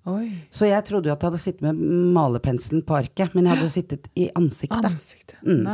[0.06, 0.26] Oi.
[0.54, 1.78] Så jeg trodde jo at jeg hadde sittet med
[2.14, 4.84] malerpenselen på arket, men jeg hadde sittet i ansiktet.
[4.86, 5.38] Ansiktet.
[5.46, 5.64] Mm.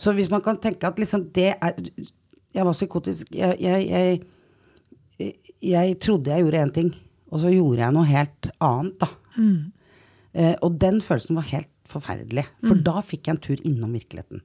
[0.00, 1.74] Så hvis man kan tenke at liksom det er
[2.56, 3.26] Jeg var psykotisk.
[3.36, 4.22] Jeg, jeg, jeg,
[5.62, 6.90] jeg trodde jeg gjorde én ting,
[7.32, 9.08] og så gjorde jeg noe helt annet, da.
[10.36, 12.44] Eh, og den følelsen var helt forferdelig.
[12.66, 14.42] For da fikk jeg en tur innom virkeligheten.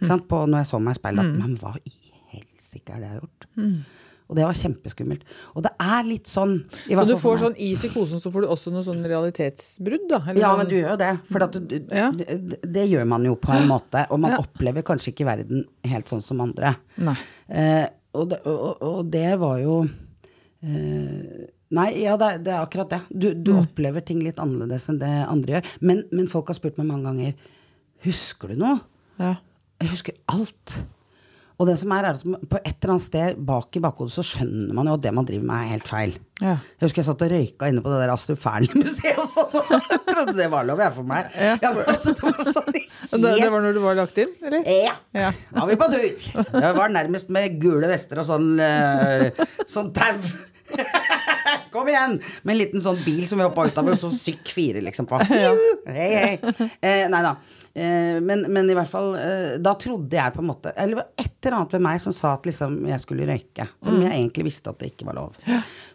[0.00, 0.06] Mm.
[0.08, 0.24] sant?
[0.30, 1.92] På, når jeg så meg i speilet, at men hva i
[2.32, 3.46] helsike er det jeg har gjort?
[4.32, 5.24] Og det var kjempeskummelt.
[5.52, 6.54] Og det er litt sånn
[6.88, 10.22] Så du får sånn sånn i psykosen så får du også noe sånn realitetsbrudd, da?
[10.30, 11.10] eller Ja, sånn- men du gjør jo det.
[11.28, 12.10] For du, Ja.
[12.10, 14.06] det, det gjør man jo på en måte.
[14.10, 14.38] Og man Ja.
[14.38, 16.74] opplever kanskje ikke verden helt sånn som andre.
[16.96, 17.16] Nei.
[17.50, 19.88] Eh, og, det, og, og det var jo
[20.62, 22.98] eh, Nei, ja, det, er- det er akkurat det.
[23.08, 23.62] Du, du Mm.
[23.64, 25.70] opplever ting litt annerledes enn det andre gjør.
[25.80, 27.32] Men, men folk har spurt meg mange ganger
[28.04, 28.80] Husker du noe?
[29.18, 29.36] Ja.
[29.80, 30.74] Jeg husker alt.
[31.62, 34.24] Og det som er, er at på et eller annet sted bak i bakhodet så
[34.26, 36.12] skjønner man jo at det man driver med, er helt feil.
[36.42, 36.56] Ja.
[36.80, 39.56] Jeg husker jeg satt og røyka inne på det der Astrup Fearnley-museet og sånn.
[40.12, 41.30] Jeg trodde det var lov, jeg, for meg.
[41.38, 41.54] Ja.
[41.62, 42.96] Ja, men altså, det var sånn helt...
[43.22, 44.66] det, det var når du var lagt inn, eller?
[44.68, 44.92] ja.
[45.16, 45.30] Ja.
[45.54, 46.26] Da var vi på tur.
[46.58, 50.18] Det var nærmest med gule vester og sånn, uh, sånn tau.
[51.72, 52.18] Kom igjen!
[52.44, 55.06] Med en liten sånn bil som vi hoppa ut av, og så sykk fire liksom
[55.08, 55.18] på.
[55.24, 56.32] Hei, hei.
[56.84, 57.30] Eh, nei da.
[57.72, 60.98] Eh, men, men i hvert fall, eh, da trodde jeg på en måte Eller det
[60.98, 63.64] var et eller annet ved meg som sa at liksom jeg skulle røyke.
[63.82, 64.02] Som Mm.
[64.08, 65.38] jeg egentlig visste at det ikke var lov.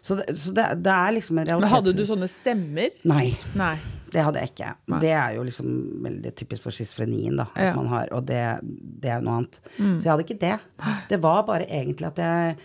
[0.02, 1.68] Så det, så det, det er liksom en realitet.
[1.68, 2.98] Men hadde du sånne stemmer?
[3.10, 3.28] Nei.
[3.58, 3.76] Nei.
[4.08, 4.72] Det hadde jeg ikke.
[5.02, 5.70] Det er jo liksom
[6.08, 7.46] veldig typisk for schizofrenien, da.
[7.54, 7.70] At Ja.
[7.74, 7.80] Mm.
[7.82, 8.42] man har, og det,
[9.04, 9.58] det er noe annet.
[9.78, 10.54] Så jeg hadde ikke det.
[11.10, 12.56] Det var bare egentlig at jeg,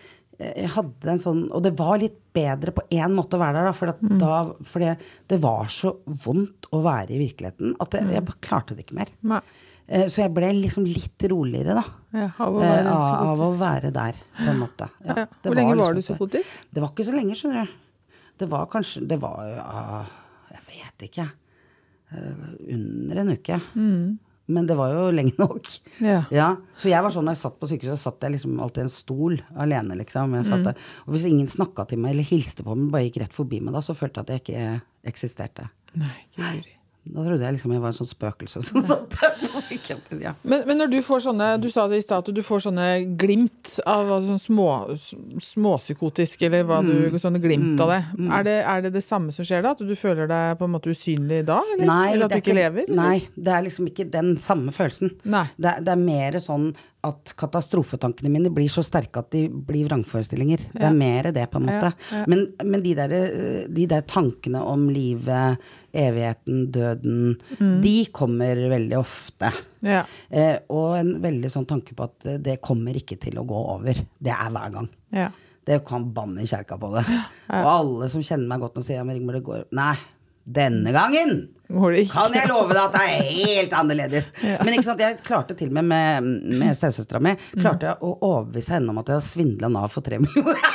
[0.56, 3.66] jeg hadde en sånn Og det var litt bedre på én måte å være der,
[3.70, 3.72] da.
[3.78, 4.18] For, at Mm.
[4.20, 8.14] da, for det, det var så vondt å være i virkeligheten at jeg, Mm.
[8.14, 9.08] jeg bare klarte det ikke mer.
[9.22, 9.42] Nei.
[9.88, 11.84] Eh, Så jeg ble liksom litt roligere, da.
[12.14, 14.90] Ja, av å Eh, være Av, av å være der, på en måte.
[15.06, 15.26] Ja, Ja.
[15.26, 16.52] Hvor Hvor lenge var liksom du psykotisk?
[16.74, 17.72] Det var ikke så lenge, skjønner du.
[18.40, 20.08] Det var kanskje Det var
[20.52, 21.32] Jeg vet ikke.
[22.12, 23.62] Eh, under en uke.
[24.52, 25.70] Men det var jo lenge nok.
[26.04, 26.24] Ja.
[26.34, 26.50] Ja.
[26.80, 28.86] Så jeg var sånn når jeg satt på sykehuset, så satt jeg liksom alltid i
[28.88, 30.36] en stol alene, liksom.
[30.36, 30.70] Mm.
[31.06, 33.78] Og hvis ingen snakka til meg eller hilste på meg, bare gikk rett forbi meg
[33.78, 35.70] da, så følte jeg at jeg ikke eksisterte.
[36.00, 36.76] Nei, guri.
[37.04, 40.22] Da trodde jeg liksom jeg var en sånn spøkelse som satt der på sykehjemmet.
[40.24, 40.32] Ja.
[40.48, 42.86] Men, men når du får sånne Du sa det i stad at du får sånne
[43.20, 44.70] glimt av sånn små,
[45.44, 47.12] småpsykotisk, eller hva Mm.
[47.12, 48.00] du Sånne glimt av det.
[48.40, 48.56] Er det.
[48.68, 49.72] Er det det samme som skjer da?
[49.76, 51.60] At du føler deg på en måte usynlig da?
[51.76, 52.84] Eller, Nei, eller at du ikke lever?
[52.88, 52.96] eller?
[52.96, 55.14] Nei, det er liksom ikke den samme følelsen.
[55.24, 60.62] Det, det er mer sånn at katastrofetankene mine blir så sterke at de blir vrangforestillinger.
[60.72, 61.90] Det er mer det, på en måte.
[61.92, 62.24] Ja, ja.
[62.32, 65.60] Men, men de, der, eh, de der tankene om livet,
[65.94, 67.82] evigheten, døden, Mm.
[67.84, 69.52] de kommer veldig ofte.
[69.84, 70.04] Ja.
[70.32, 73.94] Eh, og en veldig sånn tanke på at det kommer ikke til å gå over.
[74.20, 74.90] Det er hver gang.
[75.12, 75.30] ja.
[75.64, 77.06] Det kan banne i kjerka på det.
[77.48, 79.94] Og alle som kjenner meg godt nå, sier ja, men Rigmor, det går Nei,
[80.44, 81.36] denne gangen
[81.74, 84.28] kan jeg love deg at det er helt annerledes.
[84.64, 86.28] Men ikke sant, jeg klarte til og med med,
[86.62, 90.06] med stesøstera mi klarte jeg å overbevise henne om at jeg har svindla Nav for
[90.06, 90.60] tre millioner.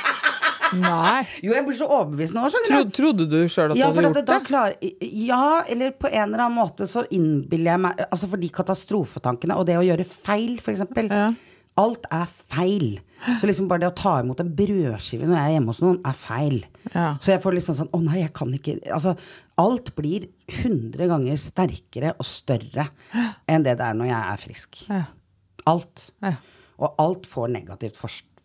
[0.68, 1.22] Nei.
[1.40, 4.26] Jo, jeg blir så overbevist nå, Tro, trodde du sjøl at Ja, du hadde gjort
[4.28, 4.40] det?
[4.44, 8.50] klar, ja, eller på en eller annen måte så innbiller jeg meg Altså for de
[8.52, 11.08] katastrofetankene og det å gjøre feil, for eksempel.
[11.08, 11.30] Ja.
[11.78, 12.98] Alt er feil.
[13.40, 15.98] Så liksom bare det å ta imot en brødskive når jeg er hjemme hos noen,
[16.06, 16.58] er feil.
[16.92, 17.06] Ja.
[17.22, 19.12] Så jeg får liksom sånn Å nei, jeg kan ikke Altså,
[19.60, 20.28] alt blir
[20.60, 22.86] hundre ganger sterkere og større
[23.50, 24.80] enn det det er når jeg er frisk.
[24.88, 25.02] Ja.
[25.68, 26.10] Alt.
[26.24, 26.36] Ja.
[26.78, 27.98] Og alt får negativt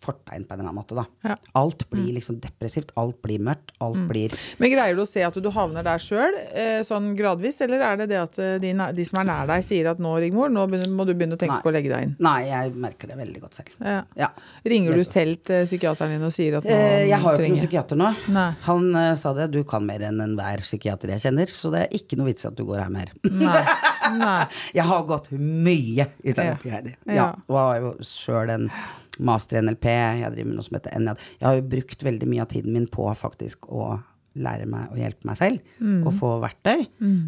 [0.04, 1.06] fortegn på en eller annen måte, da.
[1.26, 1.38] Ja.
[1.60, 5.38] Alt blir liksom depressivt, alt blir mørkt, alt blir Men greier du å se at
[5.40, 9.08] du havner der sjøl, eh, sånn gradvis, eller er det det at eh, de, de
[9.08, 11.64] som er nær deg, sier at nå, Rigmor, nå må du begynne å tenke Nei.
[11.66, 12.16] på å legge deg inn?
[12.24, 13.74] Nei, jeg merker det veldig godt selv.
[13.80, 14.02] Ja.
[14.20, 14.30] Ja.
[14.68, 17.54] Ringer du selv til psykiateren din og sier at nå trenger jeg har jo ikke
[17.54, 18.10] noen psykiater nå.
[18.34, 18.48] Nei.
[18.68, 21.98] Han uh, sa det, du kan mer enn enhver psykiater jeg kjenner, så det er
[22.00, 23.14] ikke noe vits i at du går her mer.
[23.30, 23.64] Nei.
[24.24, 24.42] Nei.
[24.76, 26.80] Jeg har gått mye i terapi, Ja.
[26.80, 26.96] Heidi.
[27.08, 27.14] Ja.
[27.14, 27.30] Ja.
[27.48, 28.70] Og har jo sjøl en
[29.20, 29.92] master i NLP.
[29.92, 31.30] Jeg driver med noe som heter NLP.
[31.38, 33.94] Jeg har jo brukt veldig mye av tiden min på faktisk å
[34.34, 35.60] lære meg å hjelpe meg selv.
[35.78, 36.08] Mm.
[36.08, 36.80] Og få verktøy.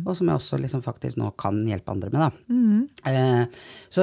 [0.07, 2.29] Og som jeg også liksom faktisk nå kan hjelpe andre med, da.
[2.49, 2.81] Mm.
[3.11, 3.43] Eh,
[3.93, 3.99] så,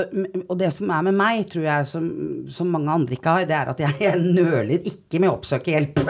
[0.46, 2.04] og det som er med meg, tror jeg, som,
[2.52, 5.74] som mange andre ikke har, det er at jeg, jeg nøler ikke med å oppsøke
[5.74, 5.94] hjelp.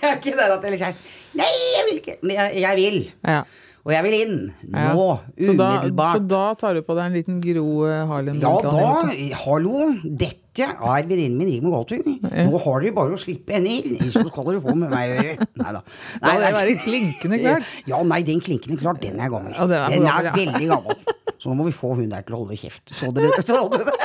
[0.00, 0.92] jeg er ikke der at jeg liksom
[1.38, 2.14] Nei, jeg vil ikke.
[2.24, 2.98] Jeg, jeg vil.
[3.28, 3.40] Ja.
[3.86, 4.36] Og jeg vil inn!
[4.66, 4.90] Ja.
[4.96, 5.06] Nå!
[5.38, 6.16] Så da, Umiddelbart.
[6.18, 8.72] så da tar du på deg en liten Gro eh, Harlem Ja da,
[9.44, 12.18] hallo, dette er venninnen min Rigmor Galtung.
[12.24, 15.20] Nå har dere bare å slippe henne inn, så skal dere få med meg å
[15.22, 15.48] gjøre.
[15.62, 15.82] Nei da.
[16.18, 17.70] Da må det være klinkende klart.
[17.92, 19.54] Ja, nei, den klinkende klart, den er gammel.
[19.54, 20.34] Ja, er den er ja.
[20.34, 20.98] veldig gammel.
[21.38, 22.90] Så nå må vi få hun der til å holde kjeft.
[22.90, 23.98] Så dere, det?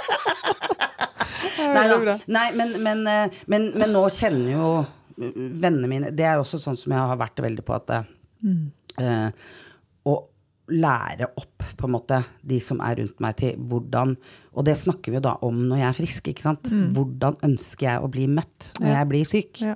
[1.73, 2.17] Nei, da.
[2.37, 4.67] Nei men, men, eh, men, men nå kjenner jo
[5.17, 8.07] vennene mine Det er også sånn som jeg har vært veldig på at eh,
[8.99, 9.31] eh,
[10.05, 10.29] og
[10.69, 14.15] lære opp, på en måte, de som er rundt meg, til hvordan
[14.55, 16.63] Og det snakker vi jo da om når jeg er frisk, ikke sant.
[16.93, 18.97] Hvordan ønsker jeg å bli møtt når Ja.
[18.99, 19.61] jeg blir syk?
[19.61, 19.75] Ja.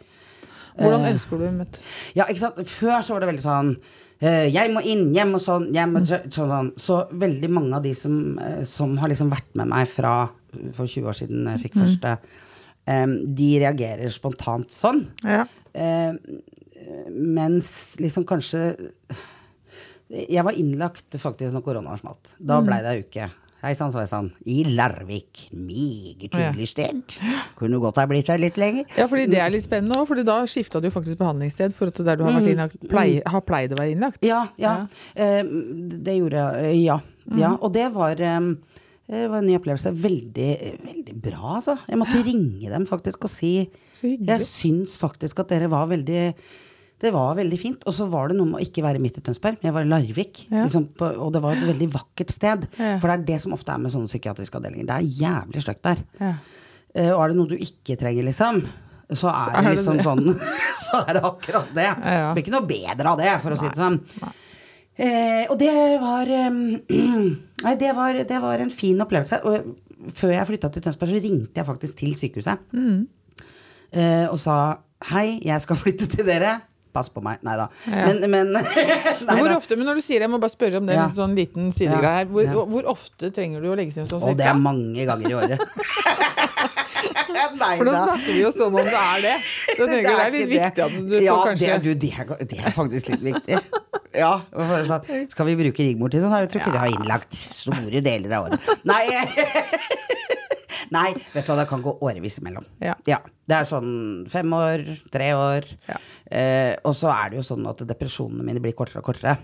[0.77, 1.13] Hvordan Eh.
[1.13, 1.79] ønsker du å bli møtt?
[2.15, 2.55] Ja, ikke sant?
[2.67, 3.77] Før så var det veldig sånn
[4.21, 6.71] eh, jeg må inn, hjem og sånn, hjem og så- sånn.
[6.77, 10.29] Så veldig mange av de som, eh, som har liksom vært med meg fra
[10.73, 12.17] for 20 år siden jeg fikk første,
[12.87, 15.07] eh, de reagerer spontant sånn.
[15.23, 15.45] Ja.
[17.11, 18.61] Mens liksom kanskje
[20.09, 22.35] Jeg var innlagt faktisk når koronaen smalt.
[22.39, 23.25] Da blei det ei uke.
[23.57, 24.29] Hei sann, sveisann.
[24.47, 25.47] I Larvik.
[25.51, 26.51] Meget Ja.
[26.51, 27.01] hyggelig sted.
[27.57, 28.85] Kunne godt ha blitt her litt lenger.
[28.95, 31.95] ja, fordi det er litt spennende òg, for da skifta du faktisk behandlingssted for at
[32.05, 34.19] der du har, vært innlagt, pleie, har pleid å være innlagt.
[34.23, 34.87] Ja, ja.
[35.15, 36.63] Eh, det gjorde jeg.
[36.65, 36.99] eh, Ja.
[37.35, 37.57] ja.
[37.59, 38.53] Og det var, eh,
[39.09, 39.91] det var en ny opplevelse.
[39.91, 41.79] Veldig, veldig bra, altså.
[41.89, 43.69] Jeg måtte ringe dem faktisk og si
[44.03, 46.35] Jeg syns faktisk at dere var veldig
[47.03, 47.85] det var veldig fint.
[47.87, 49.85] Og så var det noe med å ikke være midt i Tønsberg, men jeg var
[49.85, 50.43] i Larvik.
[50.49, 50.63] Ja.
[50.65, 52.65] Liksom på, og det var et veldig vakkert sted.
[52.79, 52.95] Ja.
[52.97, 54.89] For det er det som ofte er med sånne psykiatriske avdelinger.
[54.89, 56.03] Det er jævlig stygt der.
[56.21, 56.33] Ja.
[56.97, 58.63] Eh, og er det noe du ikke trenger, liksom,
[59.15, 60.03] så er det er det liksom det.
[60.03, 60.25] sånn
[60.87, 61.87] Så er det akkurat det.
[62.03, 63.99] Det blir ikke noe bedre av det, for å si det sånn.
[64.97, 66.57] Eh, og det var um,
[67.65, 69.39] Nei, det var, det var en fin opplevelse.
[69.47, 72.65] Og før jeg flytta til Tønsberg, så ringte jeg faktisk til sykehuset.
[72.75, 73.05] Mm.
[73.93, 74.57] Eh, og sa
[75.13, 76.57] hei, jeg skal flytte til dere.
[76.93, 77.39] Pass på meg.
[77.45, 77.67] Nei da.
[77.91, 78.05] Ja.
[78.09, 78.51] Men, men
[79.27, 81.05] nei, hvor ofte, men når du sier det, jeg må bare spørre om det, Ja.
[81.09, 82.29] en sånn liten sidegreie her.
[82.31, 82.65] Hvor, Ja.
[82.73, 84.33] hvor ofte trenger du å legge seg inn sånn cirka?
[84.33, 85.59] Å, det er mange ganger i året.
[87.57, 88.03] nei For nå da.
[88.07, 89.35] snakker vi jo som om det er det.
[89.77, 90.61] Da tenker er det er litt det.
[90.61, 93.59] viktig at du ja, får kanskje det, det, er, det er faktisk litt viktig.
[94.17, 94.31] Ja,
[94.89, 96.33] sånn, Skal vi bruke Rigmor til sånn?
[96.41, 98.69] Jeg tror ikke det har innlagt store deler av året.
[98.87, 99.03] Nei,
[100.93, 102.65] Nei, vet du hva, det kan gå årevis imellom.
[102.83, 102.95] Ja.
[103.07, 103.91] Det er sånn
[104.31, 105.67] fem år, tre år.
[105.87, 105.99] Ja.
[106.27, 109.37] Eh, og så er det jo sånn at depresjonene mine blir kortere og kortere.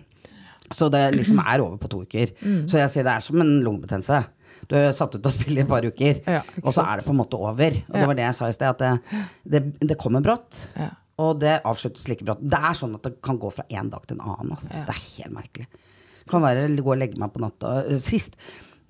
[0.74, 2.32] Så det liksom er over på to uker.
[2.41, 2.63] Mm.
[2.72, 4.24] Så jeg sier det er som en lungebetennelse.
[4.69, 7.00] Du er satt ut og å spille i et par uker, Ja, og så er
[7.00, 7.76] det på en måte over.
[7.89, 10.67] Og det var det jeg sa i sted, at det, det, det kommer brått.
[10.80, 10.93] Ja.
[11.24, 12.41] Og det avsluttes like brått.
[12.41, 14.54] Det er sånn at det kan gå fra en dag til en annen.
[14.56, 14.72] Altså.
[14.74, 15.67] Det er helt merkelig.
[16.30, 17.82] Kan være gå og legge meg på natta.
[18.02, 18.38] Sist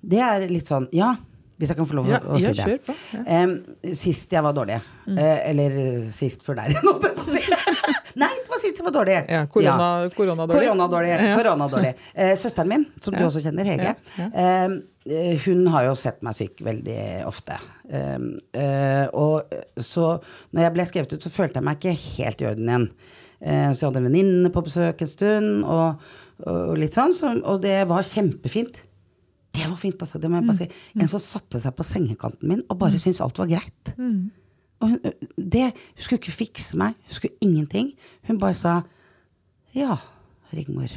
[0.04, 1.14] Det er litt sånn Ja,
[1.58, 2.64] hvis jeg kan få lov Ja, å, si det.
[2.66, 3.42] kjør på, ja.
[3.44, 3.52] um,
[3.94, 4.78] sist jeg var dårlig,
[5.14, 6.74] eh, eller eh, sist før der.
[8.14, 9.16] Nei, det var sist jeg var dårlig.
[9.26, 10.60] Ja, korona- koronadårlig.
[10.68, 11.10] Koronadårlig.
[11.14, 11.36] Ja.
[11.38, 11.92] koronadårlig.
[12.14, 16.36] Uh, søsteren min, som du også kjenner, Hege, Ja, eh, hun har jo sett meg
[16.38, 17.58] syk veldig ofte.
[17.92, 20.14] Em, uh, og eh, så
[20.54, 22.86] når jeg ble skrevet ut, så følte jeg meg ikke helt i orden igjen.
[23.44, 26.06] Eh, så jeg hadde en venninne på besøk en stund, og,
[26.48, 28.80] og litt sånn, så, og det var kjempefint.
[29.54, 30.18] Det var fint, altså.
[30.18, 30.66] Det må jeg bare si.
[30.98, 33.92] En som satte seg på sengekanten min og bare syntes alt var greit.
[34.82, 34.98] Og hun,
[35.38, 37.92] det, hun skulle ikke fikse meg, hun skulle ingenting.
[38.28, 38.74] Hun bare sa
[39.74, 39.96] Ja,
[40.54, 40.90] Rigmor,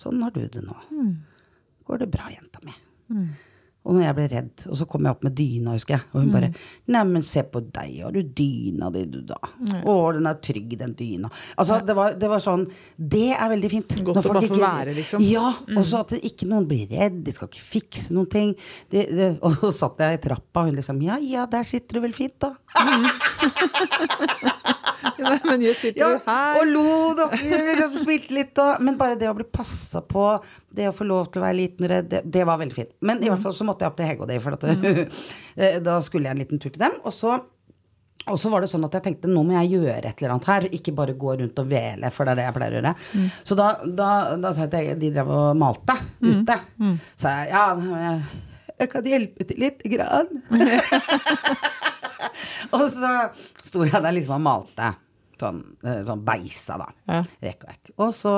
[0.00, 0.76] sånn har du det nå.
[1.88, 2.72] Går det bra, jenta mi?
[3.86, 6.24] Og når jeg ble redd, og så kom jeg opp med dyna, husker jeg, og
[6.24, 6.50] hun bare
[6.90, 9.38] Neimen, se på deg, har du dyna di, du, da?
[9.86, 11.30] Å, den er trygg, den dyna.
[11.54, 13.96] Altså, det var, det var sånn Det er veldig fint.
[14.06, 15.24] Godt å bare få være, liksom.
[15.26, 18.54] Ja, og så at ikke noen blir redd, de skal ikke fikse noen ting.
[18.90, 22.00] Det, det, og så satt jeg i trappa, og hun liksom Ja, ja, der sitter
[22.00, 22.54] du vel fint, da.
[22.82, 23.12] Nei,
[25.48, 26.60] Men just sitter Ja, her.
[26.60, 26.84] og lo,
[27.18, 30.28] dere, Liksom Smilte litt, og Men bare det å bli passa på,
[30.76, 32.92] det å få lov til å være liten redd, det, det var veldig fint.
[33.00, 35.82] Men i hvert fall så måtte jeg opp til Hege og det, for at, mm.
[35.86, 36.96] da skulle jeg en liten tur til dem.
[37.06, 37.36] Og så,
[38.26, 40.48] og så var det sånn at jeg tenkte nå må jeg gjøre et eller annet
[40.50, 42.94] her, ikke bare gå rundt og vele, for det er det jeg pleier å gjøre.
[43.46, 44.10] Så da, da,
[44.42, 46.58] da sa jeg til de drev og malte ute.
[47.14, 47.66] Så jeg ja,
[48.02, 48.44] jeg,
[48.76, 50.42] jeg kan hjelpe til litt grann.
[52.74, 53.12] og så
[53.64, 54.94] sto jeg der liksom og malte.
[55.36, 56.88] Sånn, eh, sånn beisa, da.
[57.10, 57.20] Ja.
[57.44, 57.94] Rekke og rekke.
[58.06, 58.34] Og så,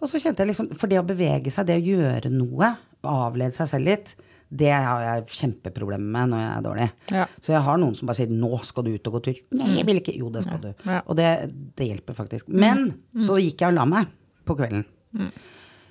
[0.00, 2.70] og så kjente jeg liksom For det å bevege seg, det å gjøre noe,
[3.04, 4.14] avlede seg selv litt,
[4.50, 6.88] det har jeg kjempeproblemer med når jeg er dårlig.
[7.14, 7.26] Ja.
[7.38, 9.42] Så jeg har noen som bare sier 'nå skal du ut og gå tur'.
[9.60, 10.16] Nei, jeg vil ikke.
[10.18, 10.72] Jo, det skal du.
[10.86, 11.02] Ja.
[11.06, 11.28] Og det,
[11.76, 12.48] det hjelper faktisk.
[12.48, 14.10] Men så gikk jeg og la meg
[14.48, 14.84] på kvelden.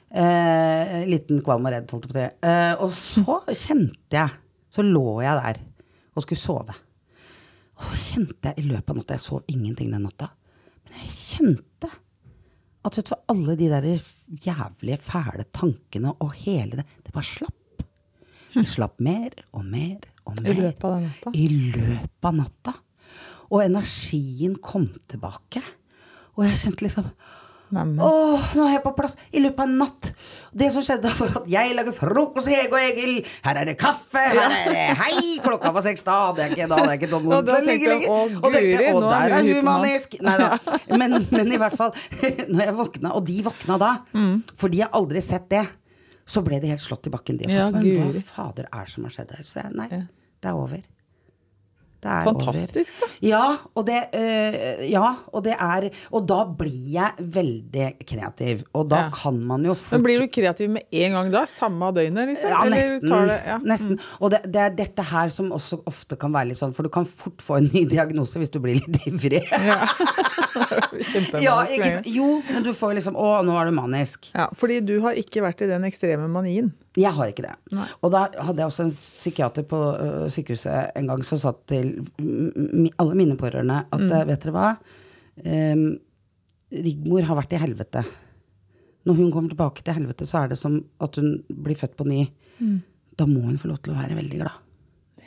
[0.10, 2.28] Eh, liten kvalm og redd, holdt jeg på å si.
[2.50, 4.30] Eh, og så kjente jeg
[4.70, 5.60] Så lå jeg der
[6.14, 6.76] og skulle sove.
[7.80, 10.30] Og så kjente jeg i løpet av natta Jeg sov ingenting den natta.
[10.90, 11.92] Men jeg kjente
[12.88, 13.88] at vet du alle de der
[14.46, 17.84] jævlige, fæle tankene og hele det, det bare slapp.
[18.54, 20.54] Det slapp mer og mer og mer.
[20.54, 21.34] I løpet av natta?
[21.36, 22.74] I løpet av natta.
[23.50, 25.62] Og energien kom tilbake.
[26.38, 27.12] Og jeg kjente liksom
[27.76, 28.00] Neimen.
[28.02, 29.16] Åh, nå er jeg på plass!
[29.36, 30.08] I løpet av en natt.
[30.58, 33.20] Det som skjedde, var at jeg lager frokost, Hege og Egil.
[33.46, 35.36] Her er det kaffe, her er det Hei!
[35.46, 36.18] Klokka var seks da.
[36.38, 39.10] Det er ikke da, det er ikke Og da tenkte jeg, å, Guri, nå er
[39.10, 40.18] der er hypp på humanisk.
[40.26, 40.50] Nei da.
[41.00, 41.94] Men, men i hvert fall,
[42.54, 44.40] når jeg våkna, og de våkna da, Mm.
[44.58, 45.62] for de har aldri sett det,
[46.30, 47.38] så ble de helt slått i bakken.
[47.40, 49.46] De og Ja, men hva fader er det som har skjedd her?
[49.46, 49.88] Så jeg, nei,
[50.42, 50.82] det er over.
[52.02, 53.16] Fantastisk, over.
[53.28, 53.42] Ja,
[53.76, 58.64] og det, øh, ja, og det er Og da blir jeg veldig kreativ.
[58.74, 59.10] Og da Ja.
[59.14, 61.46] kan man jo fort Men blir du kreativ med en gang da?
[61.46, 62.50] Samme døgnet, liksom?
[62.50, 63.10] ja, Eller nesten.
[63.10, 63.58] tar det- ja.
[63.60, 64.00] nesten.
[64.22, 66.90] Og det, det er dette her som også ofte kan være litt sånn, for du
[66.90, 69.44] kan fort få en ny diagnose hvis du blir litt ivrig.
[69.52, 69.86] Ja.
[71.40, 74.30] Ja, ikke, jo, men du får liksom Å, nå er du manisk.
[74.36, 76.72] Ja, fordi du har ikke vært i den ekstreme manien.
[77.00, 77.54] Jeg har ikke det.
[77.76, 77.86] Nei.
[78.04, 81.89] Og da hadde jeg også en psykiater på øh, sykehuset en gang som satt til
[82.20, 84.28] m- alle mine pårørende at Mm.
[84.28, 84.78] vet dere hva,
[85.40, 85.98] Um,
[86.72, 88.02] Rigmor har vært i helvete.
[89.08, 92.06] Når hun kommer tilbake til helvete, så er det som at hun blir født på
[92.06, 92.28] ny.
[92.62, 92.82] Mm.
[93.18, 94.52] Da må hun få lov til å være veldig glad.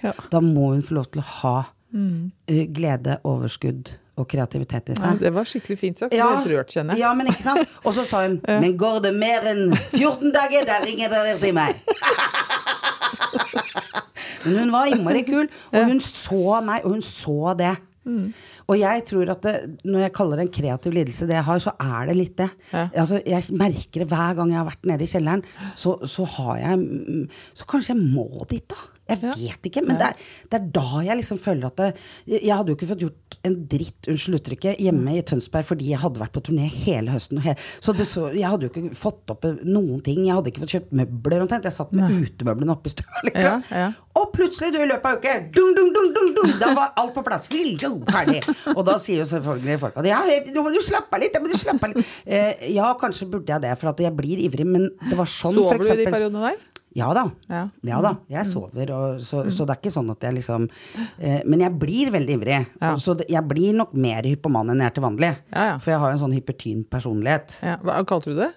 [0.03, 0.13] Ja.
[0.31, 2.31] Da må hun få lov til å ha Mm.
[2.73, 5.19] glede, overskudd og kreativitet i Ja, seg.
[5.21, 6.13] det var skikkelig fint sagt.
[6.15, 6.29] Ja.
[6.43, 7.01] Helt rørt, kjenner jeg.
[7.01, 7.69] ja, men ikke sant?
[7.85, 11.55] Og så sa hun Men går det mer enn 14 dager, da ringer dere til
[11.55, 11.75] meg.
[14.45, 17.75] Men hun var innmari kul, og hun så meg, og hun så det.
[18.03, 18.33] Mm.
[18.67, 19.55] Og jeg tror at det,
[19.87, 22.49] når jeg kaller det en kreativ lidelse, det jeg har, så er det litt det.
[22.73, 22.89] Ja.
[23.05, 25.45] Altså, jeg merker det hver gang jeg har vært nede i kjelleren,
[25.79, 27.23] så, så har jeg mm,
[27.61, 28.81] Så kanskje jeg må dit, da.
[29.13, 31.89] Jeg vet ikke, men det er, det er da jeg liksom føler at det,
[32.31, 36.01] Jeg hadde jo ikke fått gjort en dritt, unnskyld uttrykket, hjemme i Tønsberg fordi jeg
[36.03, 37.41] hadde vært på turné hele høsten.
[37.83, 40.23] Så, det, så jeg hadde jo ikke fått opp noen ting.
[40.29, 41.67] Jeg hadde ikke fått kjøpt møbler omtrent.
[41.69, 43.65] Jeg satt med utemøblene oppe i stua, liksom.
[43.73, 43.91] Ja, ja.
[44.21, 47.15] Og plutselig, du, i løpet av uke, dung, dung, dung, dung, dung, da var alt
[47.17, 47.49] på plass.
[47.49, 48.43] Ferdig.
[48.75, 50.21] Og da sier jo selvfølgelig folk at ja,
[50.53, 52.13] nå må du slappe av litt, du slappe av litt.
[52.27, 55.81] Eh, ja, kanskje burde jeg det, for jeg blir ivrig, men det var sånn, for
[55.81, 56.82] Sover du i de periodene der?
[56.97, 57.25] Ja da.
[57.49, 57.63] Ja.
[57.89, 61.41] Ja da, jeg sover, og, så, så det er ikke sånn at jeg liksom eh,
[61.49, 62.59] Men jeg blir veldig ivrig.
[62.83, 62.95] Ja.
[63.01, 65.31] Så jeg blir nok mer hypoman enn jeg er til vanlig.
[65.55, 65.79] Ja, ja.
[65.83, 67.57] For jeg har jo en sånn hypertyn personlighet.
[67.65, 67.79] Ja.
[67.85, 68.51] Hva kalte du det?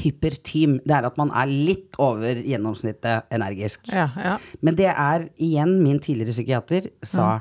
[0.00, 0.80] Hypertym.
[0.86, 3.92] Det er at man er litt over gjennomsnittet energisk.
[3.92, 4.38] Ja, ja.
[4.64, 7.36] Men det er igjen min tidligere psykiater sa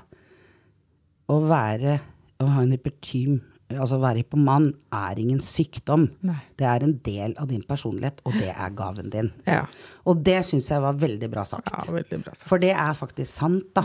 [1.25, 1.97] å være
[2.43, 3.39] Å ha en hypertym
[3.73, 6.05] Altså være hypoman er ingen sykdom.
[6.27, 6.37] Nei.
[6.59, 9.31] Det er en del av din personlighet, og det er gaven din.
[9.49, 9.63] Ja.
[10.05, 11.73] Og det syns jeg var veldig bra sagt.
[11.73, 12.47] ja veldig bra sagt.
[12.49, 13.83] For det er faktisk sant, da.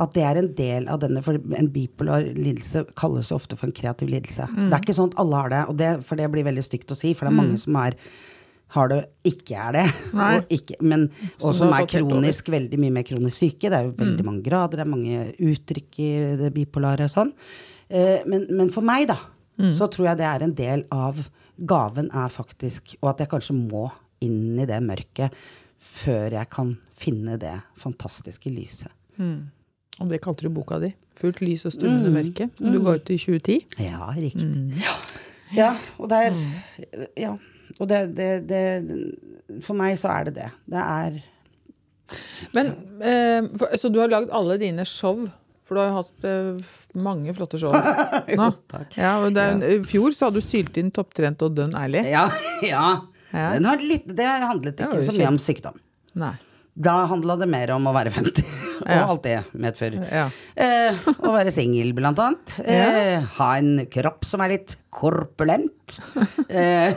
[0.00, 3.76] At det er en del av denne For en bipolar lidelse kalles ofte for en
[3.76, 4.46] kreativ lidelse.
[4.54, 6.94] Det er ikke sånn at alle har det, og det, for det blir veldig stygt
[6.94, 7.98] å si, for det er mange som er
[8.70, 11.08] har det, ikke er det, og, ikke, men,
[11.42, 13.66] og Som er kronisk, veldig mye mer kronisk syke.
[13.66, 17.34] Det er jo veldig mange grader, det er mange uttrykk i det bipolare og sånn.
[17.90, 19.18] Eh, men, men for meg, da,
[19.76, 21.18] så tror jeg det er en del av
[21.68, 23.90] gaven er faktisk Og at jeg kanskje må
[24.24, 25.34] inn i det mørket
[25.80, 28.88] før jeg kan finne det fantastiske lyset.
[30.00, 30.94] Og det kalte du boka di.
[31.16, 32.48] 'Fullt lys og stummende mørke'.
[32.56, 33.58] Du ga ut i 2010.
[33.84, 34.48] Ja, riktig.
[34.80, 34.94] Ja.
[35.56, 36.38] ja, og det er
[37.16, 37.34] Ja.
[37.78, 40.48] Og det, det, det For meg så er det det.
[40.68, 41.20] Det er
[42.54, 42.72] Men,
[43.04, 45.28] eh, for, så du har lagd alle dine show?
[45.70, 47.70] For du har jo hatt eh, mange flotte show
[48.40, 48.48] nå.
[48.98, 52.02] Ja, og det er, I fjor så hadde du sylt inn Topptrent og Dønn ærlig.
[52.10, 52.24] Ja.
[52.66, 52.86] ja.
[53.30, 53.52] Ja.
[53.54, 55.76] Den var litt, det handlet Det var ikke jo så mye om sykdom.
[56.18, 56.32] Nei.
[56.80, 58.42] Da handla det mer om å være 50,
[58.80, 59.04] og Ja.
[59.12, 60.02] alt det medfører.
[60.10, 60.24] Ja.
[60.58, 62.56] Eh, å være singel, blant annet.
[62.66, 65.76] Eh, ha en kropp som er litt korpulent.
[66.50, 66.94] Eh,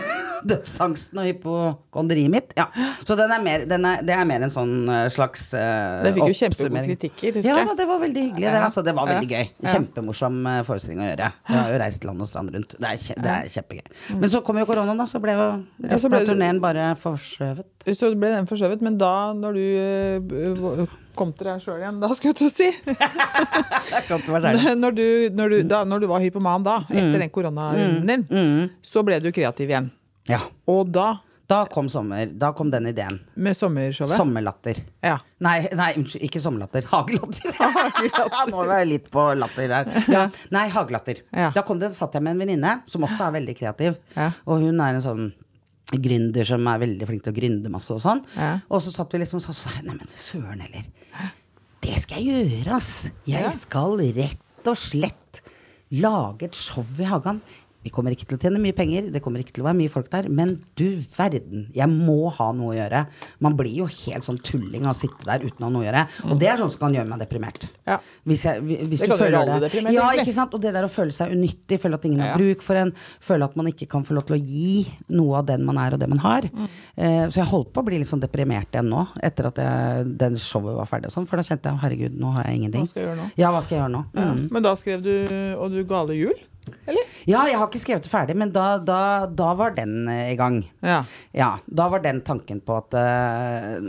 [0.50, 2.54] dødsangsten og hypokonderiet mitt.
[2.58, 2.66] Ja.
[3.06, 6.14] Så den er mer, den er, det er mer en sånn eh, slags eh, Det
[6.16, 7.68] fikk jo kjempegode kritikker, husker Ja jeg.
[7.70, 8.48] da, det var veldig hyggelig.
[8.50, 9.46] Det, altså, det var veldig gøy.
[9.70, 11.30] Kjempemorsom eh, forestilling å gjøre.
[11.50, 12.76] Jeg har jo reist land og strand rundt.
[12.82, 13.88] Det er, det er kjempegøy.
[14.24, 15.08] Men så kom jo koronaen, da.
[15.14, 15.90] Så ble jo Mm.
[15.90, 17.68] Ja, så resten av turneen bare forskjøvet.
[17.98, 20.86] Så ble den forskjøvet, men da, når du eh,
[21.18, 22.70] kom til deg sjøl igjen, da skulle jeg til å si
[24.84, 26.98] når du, når, du, da, når du var hypoman da, Mm.
[27.00, 27.32] etter den
[27.84, 29.92] koronarunden din, så ble du kreativ igjen.
[30.32, 30.40] Ja.
[30.72, 31.12] Og da,
[31.54, 32.26] Da kom sommer.
[32.40, 33.18] Da kom den ideen.
[33.36, 34.78] med sommershowet Sommerlatter.
[35.04, 35.18] Ja.
[35.44, 36.88] Nei, nei, unnskyld, ikke sommerlatter.
[36.90, 37.52] Hagelatter.
[37.60, 38.48] hagelatter.
[38.54, 39.92] Nå var jeg litt på latter her.
[40.10, 40.22] Ja.
[40.56, 41.20] Nei, hagelatter.
[41.36, 41.52] Ja.
[41.54, 44.00] Da kom det, satt jeg med en venninne som også er veldig kreativ.
[44.16, 44.32] Ja.
[44.48, 45.28] Og hun er en sånn
[45.94, 48.24] gründer som er veldig flink til å gründe masse og sånn.
[48.40, 48.54] Ja.
[48.72, 50.88] Og så satt vi liksom sånn, så sa nei, men søren heller.
[51.84, 52.94] Det skal jeg gjøre, ass.
[53.30, 55.44] Jeg skal rett og slett
[55.94, 57.44] lage et show i hagen.
[57.84, 59.92] Vi kommer ikke til å tjene mye penger, det kommer ikke til å være mye
[59.92, 60.86] folk der, men du
[61.18, 63.02] verden, jeg må ha noe å gjøre.
[63.44, 65.88] Man blir jo helt sånn tulling av å sitte der uten å ha noe å
[65.88, 66.04] gjøre.
[66.30, 67.68] Og det er sånn som kan gjøre meg deprimert.
[67.88, 68.00] Ja.
[68.30, 70.54] Hvis jeg, hvis Det kan gjøre føler alle deprimert, Ja, ikke sant.
[70.56, 72.32] Og det der å føle seg unyttig, føle at ingen Ja.
[72.32, 75.40] har bruk for en, føle at man ikke kan få lov til å gi noe
[75.40, 76.48] av den man er og det man har.
[76.48, 76.70] Mm.
[76.98, 80.18] Uh, så jeg holdt på å bli litt sånn deprimert igjen nå, etter at jeg,
[80.18, 82.88] den showet var ferdig og sånn, for da kjente jeg herregud, nå har jeg ingenting.
[82.88, 83.30] Hva skal jeg gjøre nå?
[83.38, 84.04] Ja, hva skal jeg gjøre nå?
[84.14, 84.32] Ja.
[84.34, 84.48] Mm.
[84.56, 85.14] Men da skrev du
[85.60, 86.36] Og du gale jul?
[86.88, 87.08] Eller?
[87.28, 90.36] Ja, jeg har ikke skrevet det ferdig, men da, da, da var den uh, i
[90.40, 90.62] gang.
[90.84, 91.02] Ja.
[91.36, 93.80] Ja, da var den tanken på at uh,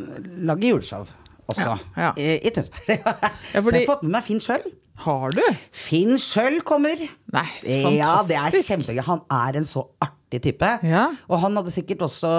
[0.46, 1.04] lage juleshow
[1.44, 2.10] også, Ja, ja.
[2.16, 2.88] I, i Tønsberg.
[3.04, 4.64] Ja, Så jeg har fått med meg Finn Schjøll.
[5.04, 5.42] Har du?
[5.74, 7.00] Finn Schjøll kommer!
[7.34, 7.96] Nei, fantastisk.
[7.98, 9.02] Ja, det er kjempegøy.
[9.08, 10.70] Han er en så artig type.
[10.86, 11.08] Ja.
[11.28, 12.30] Og han hadde sikkert også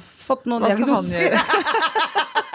[0.00, 1.42] fått noen Hva skal han gjøre?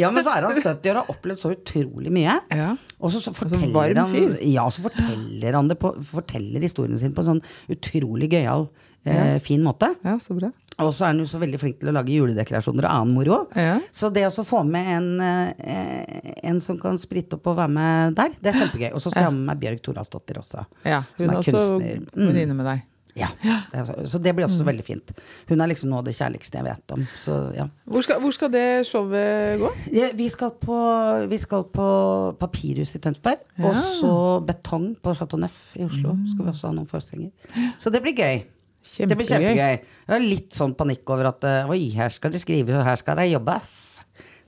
[0.00, 2.34] Ja, men så er han 70 år og har opplevd så utrolig mye.
[2.50, 2.72] Ja.
[2.98, 4.36] Og så, så forteller varm han.
[4.44, 8.68] Ja, så forteller han det på, forteller historien sin på en sånn utrolig gøyal,
[9.06, 9.92] eh, fin måte.
[10.06, 10.50] Ja, så bra.
[10.82, 13.38] Og så er han jo så veldig flink til å lage juledekorasjoner og annen moro.
[13.56, 13.78] Ja.
[13.96, 18.18] Så det å få med en, eh, en som kan spritte opp og være med
[18.18, 18.90] der, det er kjempegøy.
[18.92, 20.66] Og så skal jeg ha med meg Bjørg Thoralsdottir også.
[20.84, 22.04] Ja, Som hun er er også kunstner.
[22.12, 22.28] Mm.
[22.28, 22.84] venninne med deg.
[23.16, 23.30] Ja,
[24.04, 24.66] så, det blir også Mm.
[24.68, 25.12] veldig fint.
[25.48, 27.06] Hun er liksom noe av det kjærligste jeg vet om.
[27.16, 27.64] Så ja.
[27.88, 29.70] Hvor skal, hvor skal det showet gå?
[29.96, 30.76] Ja, vi, skal på,
[31.30, 31.86] vi skal på
[32.38, 34.12] Papirhus i Tønsberg, og så
[34.46, 36.12] Betong på Chateau Neuf i Oslo.
[36.34, 37.32] Skal vi også ha noen forestillinger.
[37.80, 38.44] Så det blir gøy.
[38.96, 39.56] Det blir Kjempegøy.
[39.56, 39.80] kjempegøy.
[40.06, 43.00] Jeg har litt sånn panikk over at eh, oi, her skal det skrives, og her
[43.00, 43.72] skal det jobbes.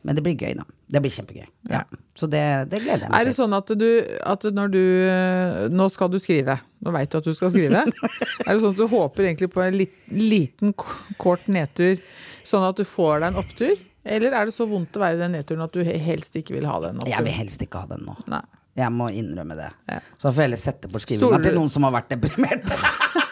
[0.08, 0.64] Men det blir gøy, da.
[0.88, 1.44] Det blir kjempegøy.
[1.68, 1.82] Ja.
[2.16, 2.40] Så det,
[2.72, 3.88] det gleder jeg meg Er det sånn at du,
[4.32, 6.54] at når du eh, Nå skal du skrive.
[6.80, 7.82] Nå veit du at du skal skrive.
[8.46, 10.72] er det sånn at du håper egentlig på en liten,
[11.20, 12.00] kort nedtur,
[12.48, 13.84] sånn at du får deg en opptur?
[14.08, 16.70] Eller er det så vondt å være i den nedturen at du helst ikke vil
[16.70, 18.16] ha den Jeg vil helst ikke ha den nå.
[18.32, 18.40] Nei.
[18.78, 19.68] Jeg må innrømme det.
[19.90, 19.98] Ja.
[20.16, 22.64] Så får jeg heller sette bort skrivinga du- til noen som har vært deprimert.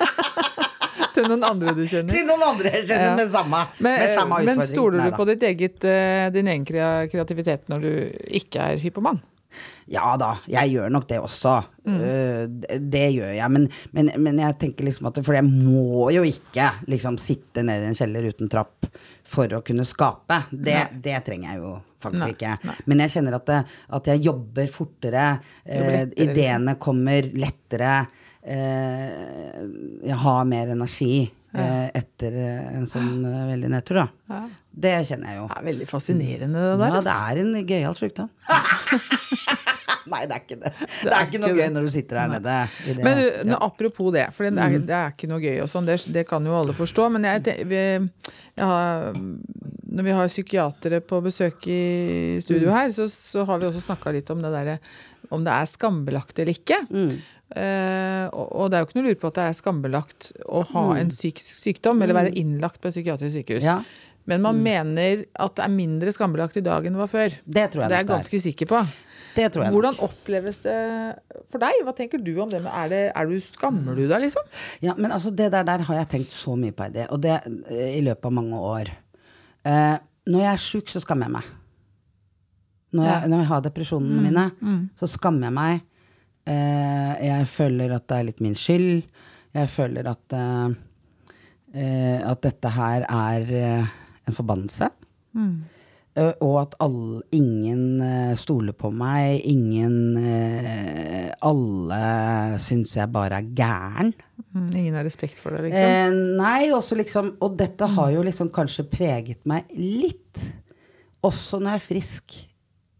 [1.17, 2.12] Til noen andre du kjenner.
[2.17, 3.14] til noen andre jeg kjenner Ja.
[3.19, 4.75] med samme, Men, med samme men utfordring.
[4.75, 7.91] stoler du på ditt eget, eh, din egen kreativitet når du
[8.41, 9.23] ikke er hypoman?
[9.89, 11.53] Ja da, jeg gjør nok det også.
[11.87, 12.01] Mm.
[12.03, 13.51] Eh, det, det gjør jeg.
[13.55, 17.87] Men, men, men jeg tenker liksom at For jeg må jo ikke liksom sitte nede
[17.87, 18.89] i en kjeller uten trapp
[19.27, 20.43] for å kunne skape.
[20.51, 21.73] Det, det trenger jeg jo
[22.05, 22.53] faktisk Nei, ikke.
[22.69, 22.75] nei.
[22.91, 23.61] Men jeg kjenner at, det,
[23.97, 25.25] at jeg jobber fortere.
[25.39, 26.35] Jobber Eh, lettere, liksom.
[26.35, 27.95] ideene kommer lettere.
[28.47, 29.64] Eh,
[30.07, 31.24] jeg har mer energi
[31.57, 34.07] eh, etter eh, en sånn veldig nedtur, da.
[34.30, 34.42] Ja.
[34.76, 35.47] Det kjenner jeg jo.
[35.51, 36.94] Det er veldig fascinerende, det der.
[36.94, 38.28] Ja, det er en gøyal sjukdom.
[40.07, 40.70] Nei, det er ikke det.
[41.03, 42.57] Det er ikke noe gøy når du sitter her nede.
[43.03, 43.40] Men Ja.
[43.42, 43.55] Mm.
[43.66, 46.47] apropos det, for det er, det er ikke noe gøy og sånn, det, det kan
[46.47, 47.09] jo alle forstå.
[47.16, 47.80] Men jeg, vi,
[48.62, 51.80] har, når vi har psykiatere på besøk i
[52.44, 52.76] studio Mm.
[52.78, 54.78] her, så, så har vi også snakka litt om det derre
[55.34, 56.76] om det er skambelagt eller ikke.
[56.86, 57.16] Mm.
[57.55, 60.84] Eh, og, det er jo ikke noe lurt på at det er skambelagt å ha
[60.99, 63.62] en psykisk sykdom eller være innlagt på et psykiatrisk sykehus.
[63.62, 63.68] Mm.
[63.68, 63.78] Ja.
[64.26, 67.36] Men man mener at det er mindre skambelagt i dag enn det var før.
[67.44, 68.80] Det tror jeg Det er jeg nok det ganske sikker på.
[69.36, 69.76] Det tror jeg nok.
[69.76, 70.78] Hvordan oppleves det
[71.53, 71.78] for deg?
[71.86, 72.62] Hva tenker du om det?
[72.66, 74.49] Er det er du, skammer du deg, liksom?
[74.82, 77.36] Ja, men altså, det der, der har jeg tenkt så mye på, det, og det
[77.44, 78.90] eh, i løpet av mange år.
[79.66, 79.94] Uh,
[80.26, 81.53] når jeg er sjuk, så skammer jeg meg.
[82.97, 84.44] Når jeg, når jeg har depresjonene mine,
[84.99, 85.84] så skammer jeg meg.
[86.47, 89.07] Eh, jeg føler at det er litt min skyld.
[89.57, 90.76] Jeg føler at, eh,
[91.74, 93.51] eh, at dette her er
[94.26, 94.90] en forbannelse.
[96.16, 98.01] Eh, og at all, ingen
[98.40, 99.42] stoler på meg.
[99.44, 104.14] Ingen eh, Alle syns jeg bare er gæren.
[104.55, 105.82] Mm, Ingen har respekt for det, liksom?
[105.84, 110.40] Eh, nei, også liksom Og dette har jo liksom kanskje preget meg litt,
[111.26, 112.36] også når jeg er frisk,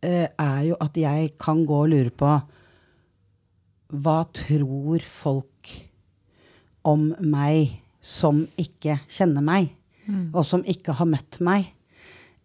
[0.05, 2.35] eh, er jo at jeg kan gå og lure på
[3.97, 5.73] Hva tror folk
[6.87, 9.73] om meg som ikke kjenner meg,
[10.33, 11.73] og som ikke har møtt meg,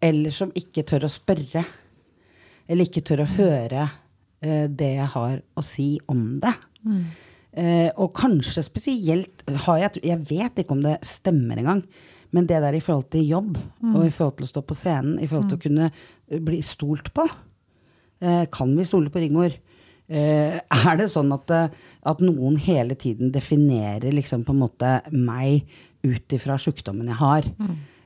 [0.02, 1.62] eller som ikke tør å spørre,
[2.66, 3.84] eller ikke tør å høre
[4.42, 6.54] eh, det jeg har å si om det.
[7.52, 11.82] Eh, og kanskje spesielt har jeg Jeg vet ikke om det stemmer engang.
[12.32, 13.58] Men det der i forhold til jobb,
[13.92, 16.62] og i forhold til å stå på scenen, i forhold til å kunne eh, bli
[16.64, 17.28] stolt på.
[18.22, 19.52] Eh, kan vi stole på Rigmor?
[20.12, 24.96] Eh, er det sånn at, eh, at noen hele tiden definerer liksom på en måte
[25.14, 25.64] meg
[26.04, 27.48] ut ifra sjukdommen jeg har?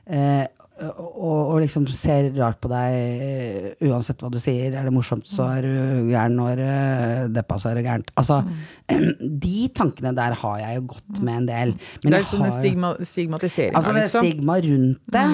[0.07, 0.45] Eh,
[0.77, 4.75] og, og liksom ser rart på deg uansett hva du sier.
[4.77, 6.37] Er det morsomt, så er du gæren.
[6.43, 8.11] Og er det deppa, så er det gærent.
[8.21, 8.43] Altså,
[9.47, 11.75] de tankene der har jeg jo gått med en del.
[12.03, 13.77] Men det er litt sånn stigma, stigmatisering.
[13.79, 14.27] Altså liksom.
[14.27, 15.27] stigma rundt det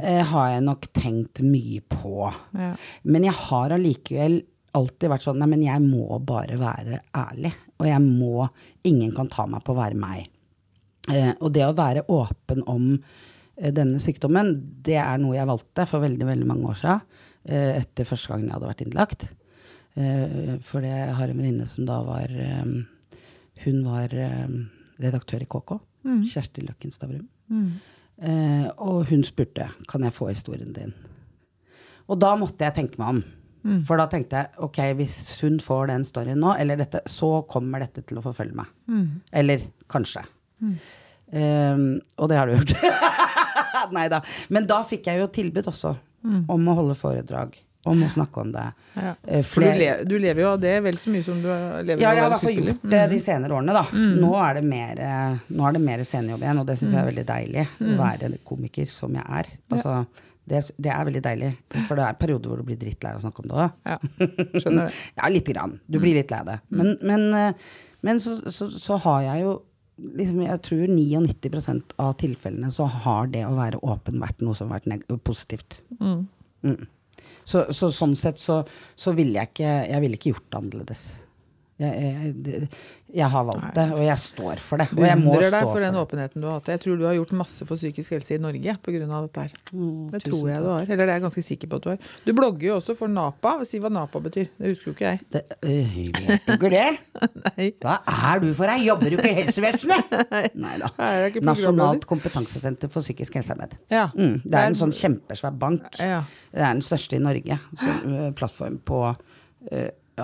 [0.00, 2.32] eh, har jeg nok tenkt mye på.
[2.56, 2.72] Ja.
[3.04, 4.40] Men jeg har allikevel
[4.76, 7.52] alltid vært sånn Nei, men jeg må bare være ærlig.
[7.78, 8.48] og jeg må
[8.84, 10.28] Ingen kan ta meg på å være meg.
[11.08, 12.90] Eh, og det å være åpen om
[13.56, 14.52] eh, denne sykdommen,
[14.84, 17.00] det er noe jeg valgte for veldig, veldig mange år siden.
[17.48, 19.28] Eh, etter første gangen jeg hadde vært innlagt.
[19.98, 22.64] Eh, for jeg har en venninne som da var eh,
[23.64, 24.48] Hun var eh,
[25.02, 25.78] redaktør i KK.
[26.28, 27.26] Kjersti Løkken Stavrum.
[28.18, 30.92] Eh, og hun spurte kan jeg få historien din.
[32.08, 33.22] Og da måtte jeg tenke meg om.
[33.86, 37.80] For da tenkte jeg ok, hvis hun får den storyen nå, eller dette, så kommer
[37.84, 38.66] dette til å forfølge meg.
[39.32, 40.22] Eller kanskje.
[41.32, 41.76] Eh,
[42.16, 42.76] og det har det gjort.
[43.96, 44.22] Nei da.
[44.52, 45.94] Men da fikk jeg jo tilbud også
[46.48, 47.56] om å holde foredrag.
[47.88, 48.62] Om å snakke om det.
[48.98, 49.12] Ja.
[49.22, 52.02] Eh, For du, le, du lever jo av det vel så mye som du lever
[52.02, 52.72] ja, av jeg har i å være hvert fall skuespiller.
[52.74, 53.84] gjort det de senere årene, da.
[54.18, 57.00] Nå er det mer, eh, nå er det mer scenejobb igjen, og det syns jeg
[57.00, 57.64] er veldig deilig.
[57.86, 59.50] Å være komiker som jeg er.
[59.72, 59.94] Altså,
[60.48, 61.52] det, det er veldig deilig.
[61.88, 63.78] For det er perioder hvor du blir drittlei av å snakke om det òg.
[63.88, 64.86] Ja.
[65.18, 65.78] Ja, lite grann.
[65.86, 66.58] Du blir litt lei det.
[66.74, 67.70] Men, men, eh,
[68.06, 69.54] men så, så, så har jeg jo
[69.98, 74.70] liksom, Jeg tror 99% av tilfellene så har det å være åpen vært noe som
[74.72, 75.80] har vært positivt.
[75.98, 76.26] Mm.
[77.48, 78.60] Så, så sånn sett så,
[78.98, 81.06] så ville jeg ikke Jeg ville ikke gjort det annerledes.
[81.78, 82.68] Jeg, jeg,
[83.14, 84.88] jeg har valgt det, og jeg står for det.
[84.96, 86.70] Og jeg må stå deg for den åpenheten du har hatt.
[86.72, 88.98] Jeg tror du har gjort masse for psykisk helse i Norge pga.
[88.98, 89.54] dette her.
[89.70, 90.82] Mm, Det tror jeg du har.
[90.82, 92.10] Eller det er jeg ganske sikker på at du har.
[92.26, 93.52] Du blogger jo også for NAPA.
[93.70, 94.50] Si hva NAPA betyr.
[94.58, 95.20] Det husker jo ikke jeg.
[95.36, 96.88] Det, øh, jeg ikke det?
[97.86, 97.94] Hva
[98.34, 98.80] er du for ei?
[98.88, 100.18] Jobber du ikke i helsevesenet?
[100.66, 100.90] Nei da.
[101.46, 103.78] Nasjonalt kompetansesenter for psykisk helsearbeid.
[103.94, 104.08] Ja.
[104.18, 105.88] Mm, det er en sånn kjempesvær bank.
[106.02, 106.24] Ja.
[106.50, 107.62] Det er den største i Norge.
[107.78, 107.96] Så,
[108.36, 109.04] plattform på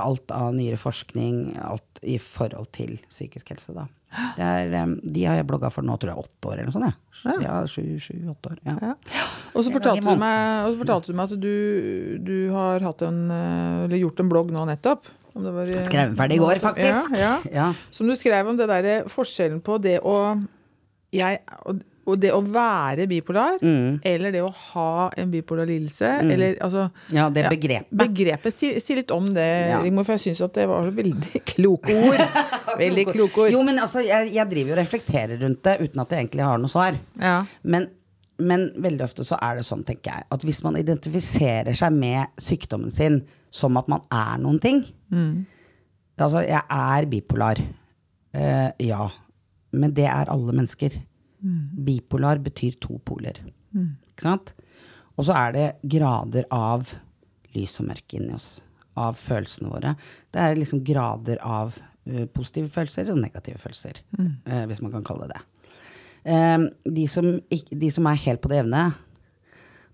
[0.01, 3.75] alt av nyere forskning, alt i forhold til psykisk helse.
[3.77, 3.87] Da.
[4.37, 7.01] Det er, de har jeg blogga for nå, tror jeg, åtte år eller noe sånt.
[7.25, 7.35] Ja.
[7.43, 8.61] Ja, sju, sju, åtte år.
[8.67, 8.77] Ja.
[8.91, 9.25] Ja.
[9.55, 11.55] Og så fortalte du meg, og så fortalte du meg at du,
[12.23, 15.11] du har hatt en, eh, eller gjort en blogg nå nettopp.
[15.35, 17.17] Om var, skrev den ferdig i går, faktisk.
[17.19, 17.55] Ja, ja.
[17.57, 17.71] Ja.
[17.95, 20.19] Som du skrev om det derre forskjellen på det å
[21.15, 21.41] jeg,
[22.07, 24.01] og, det å være bipolar, Mm.
[24.05, 27.91] eller det å ha en bipolar lidelse, eller altså ja, det begrepet.
[28.05, 29.81] Begrepet, si, si litt om det, Ja.
[29.83, 32.23] Rigmor, for jeg syns at det var veldig kloke ord.
[32.85, 33.53] veldig kloke ord.
[33.55, 36.59] Jo, men altså, jeg, jeg driver og reflekterer rundt det uten at jeg egentlig har
[36.63, 36.99] noe svar.
[37.21, 37.39] Ja.
[37.63, 37.89] Men,
[38.39, 42.33] men veldig ofte så er det sånn, tenker jeg, at hvis man identifiserer seg med
[42.43, 43.23] sykdommen sin
[43.55, 44.81] som at man er noen ting
[46.15, 47.59] Altså, jeg er bipolar.
[48.35, 49.09] Uh, ja.
[49.75, 50.95] Men det er alle mennesker.
[51.87, 53.41] Bipolar betyr to poler.
[53.75, 54.55] Ikke sant?
[55.15, 56.95] Og så er det grader av
[57.55, 58.59] lys og mørke inni oss.
[58.99, 59.95] Av følelsene våre.
[60.31, 64.01] Det er liksom grader av uh, positive følelser og negative følelser.
[64.47, 65.43] eh, hvis man kan kalle det det.
[66.25, 68.95] Um, de, som de som er helt på det jevne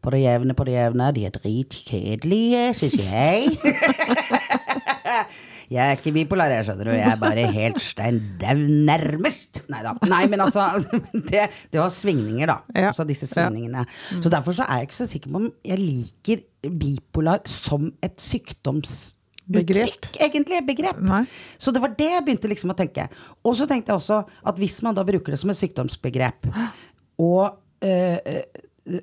[0.00, 3.50] På det jevne, på det jevne, de er dritkjedelige, syns jeg.
[5.70, 6.90] Jeg er ikke bipolar, jeg skjønner du.
[6.96, 9.60] Jeg er bare helt stein dau nærmest.
[9.70, 9.92] Nei da.
[10.10, 10.64] Nei, men altså
[11.30, 12.56] Det, det var svingninger, da.
[12.74, 12.88] Ja.
[12.90, 13.84] Altså disse svingningene.
[14.16, 16.42] Så derfor så er jeg ikke så sikker på om jeg liker
[16.80, 20.58] bipolar som et sykdomsuttrykk, egentlig.
[20.66, 20.98] Begrep.
[21.06, 21.22] Nei.
[21.54, 23.06] Så det var det jeg begynte liksom å tenke.
[23.46, 26.50] Og så tenkte jeg også at hvis man da bruker det som et sykdomsbegrep,
[27.30, 28.40] og, øh,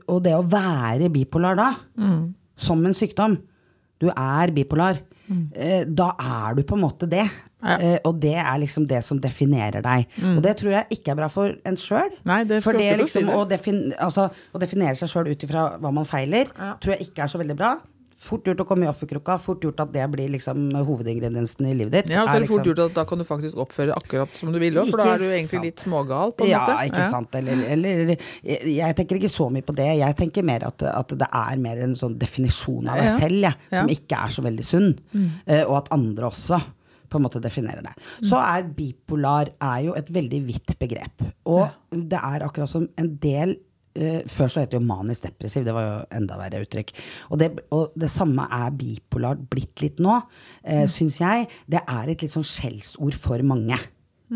[0.04, 1.72] og det å være bipolar da,
[2.60, 3.40] som en sykdom
[4.04, 5.00] Du er bipolar.
[5.56, 7.26] Eh, Da er du på en måte det.
[7.58, 7.76] Ja.
[7.82, 10.06] Eh, og det er liksom det som definerer deg.
[10.36, 12.12] Og det tror jeg ikke er bra for en sjøl.
[12.62, 13.36] For det si liksom det.
[13.36, 16.52] å, defin altså, å definere seg sjøl ut ifra hva man feiler,
[16.82, 17.78] tror jeg ikke er så veldig bra.
[18.28, 19.38] Fort gjort å komme i offerkrukka.
[19.42, 22.12] Fort gjort at det blir liksom hovedingrediensen i livet ditt.
[22.14, 24.52] Ja, så er det fort liksom- gjort at da kan du faktisk oppføre akkurat som
[24.52, 26.92] du vil òg, for da er du egentlig litt smågal, på en ja, måte.
[26.92, 27.36] ikke sant.
[27.40, 29.90] Eller, eller jeg, jeg tenker ikke så mye på det.
[30.02, 33.18] Jeg tenker mer at, at det er mer en sånn definisjon av deg Ja.
[33.18, 34.94] selv, jeg, som ikke er så veldig sunn.
[35.14, 35.30] Mm.
[35.68, 36.60] og at andre også
[37.10, 37.94] på en måte definerer det.
[38.28, 41.24] Så er bipolar er jo et veldig vidt begrep.
[41.48, 43.56] Og det er akkurat som en del
[43.98, 46.94] eh, Før så het det jo manisk depressiv, det var jo enda verre uttrykk.
[47.32, 51.48] Og det, og det samme er bipolar blitt litt nå, uh, syns jeg.
[51.68, 53.78] Det er et litt sånn skjellsord for mange.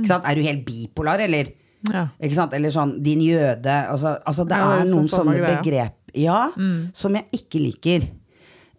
[0.07, 0.25] Sant?
[0.25, 1.51] Er du helt bipolar, eller?
[1.91, 2.07] Ja.
[2.21, 3.89] Eller sånn 'din jøde'.
[3.89, 5.61] Altså, altså det Ja, det er er sånn noen sånn sånne greier.
[5.61, 6.51] begrep ja,
[6.93, 8.07] som jeg ikke liker.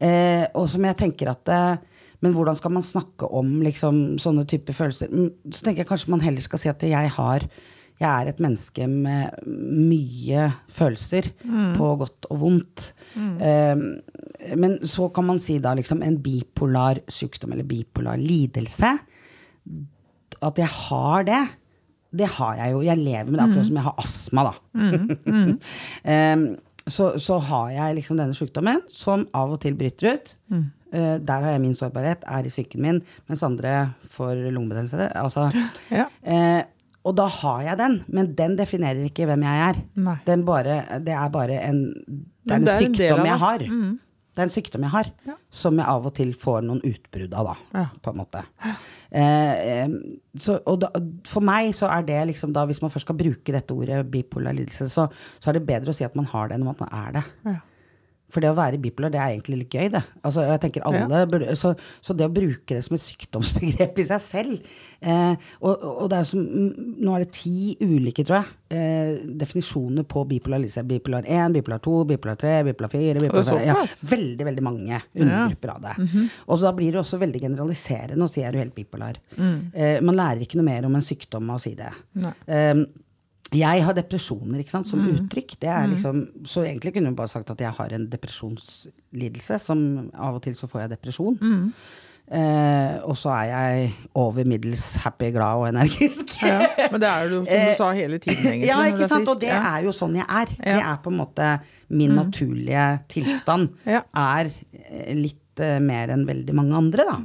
[0.02, 1.76] Eh, og som jeg tenker at eh,
[2.22, 5.08] Men hvordan skal man snakke om liksom, sånne typer følelser?
[5.10, 7.48] Mm, Så tenker jeg kanskje man heller skal si at jeg har
[8.02, 11.30] jeg er et menneske med mye følelser,
[11.78, 12.88] på godt og vondt.
[13.16, 13.86] Eh,
[14.58, 18.92] men så kan man si da liksom en bipolar sykdom eller bipolar lidelse
[20.42, 21.40] at jeg har det,
[22.12, 22.80] det har jeg jo.
[22.82, 24.54] Jeg lever med det akkurat som jeg har astma, da.
[26.34, 26.44] um,
[26.96, 30.32] så, så har jeg liksom denne sykdommen som av og til bryter ut.
[30.92, 32.98] Eh, der har jeg min sårbarhet, er i psyken min,
[33.30, 33.76] mens andre
[34.12, 35.06] får lungebetennelse.
[35.16, 35.46] Altså,
[35.94, 36.08] Ja.
[36.26, 36.64] eh,
[37.04, 39.82] og da har jeg den, men den definerer ikke hvem jeg er.
[40.46, 41.82] Bare, det er bare en,
[42.46, 43.64] det er en det er en sykdom jeg har.
[43.68, 43.98] har.
[44.32, 45.34] Det er en sykdom jeg har, Ja.
[45.50, 47.56] som jeg av og til får noen utbrudd av, da.
[47.80, 47.86] Ja.
[48.00, 48.40] På en måte.
[49.12, 49.88] Eh,
[50.40, 50.88] så, og da,
[51.28, 54.56] for meg så er det liksom da, hvis man først skal bruke dette ordet bipolar
[54.56, 55.08] lidelse, så,
[55.42, 57.24] så er det bedre å si at man har det, enn at man er det.
[57.50, 57.58] Ja.
[58.32, 60.00] For det å være bipolar, det er egentlig litt gøy, det.
[60.24, 64.06] Altså, jeg tenker alle burde, så, så det å bruke det som et sykdomsbegrep i
[64.08, 64.70] seg selv
[65.04, 69.12] eh, og, og det er som mm, Nå er det ti ulike, tror jeg, eh,
[69.42, 70.86] definisjoner på bipolar lidelse.
[70.88, 73.76] Bipolar 1, bipolar 2, bipolar 3, bipolar 4 bipolar Og 5, ja.
[74.12, 75.94] Veldig, veldig mange undergrupper av det.
[76.46, 79.20] Og så da blir det også veldig generaliserende å si er du helt bipolar.
[79.36, 81.92] Eh, man lærer ikke noe mer om en sykdom av å si det.
[82.22, 82.36] Nei.
[82.48, 82.86] Um,
[83.56, 85.56] jeg har depresjoner ikke sant, som uttrykk.
[85.62, 89.58] Det er liksom, så egentlig kunne hun bare sagt at jeg har en depresjonslidelse.
[89.62, 89.84] Som
[90.14, 91.36] av og til så får jeg depresjon.
[92.32, 96.36] Eh, og så er jeg over middels happy, glad og energisk.
[96.46, 96.62] Ja.
[96.92, 98.70] Men det er du, som du sa, hele tiden, egentlig.
[98.70, 99.28] Ja, ikke sant?
[99.28, 100.54] Og det er jo sånn jeg er.
[100.62, 100.78] Ja.
[100.78, 101.52] Det er på en måte
[101.92, 103.74] min naturlige tilstand.
[103.84, 104.04] Ja.
[104.16, 105.12] Er eh,
[105.52, 107.16] litt eh, mer enn veldig mange andre, da.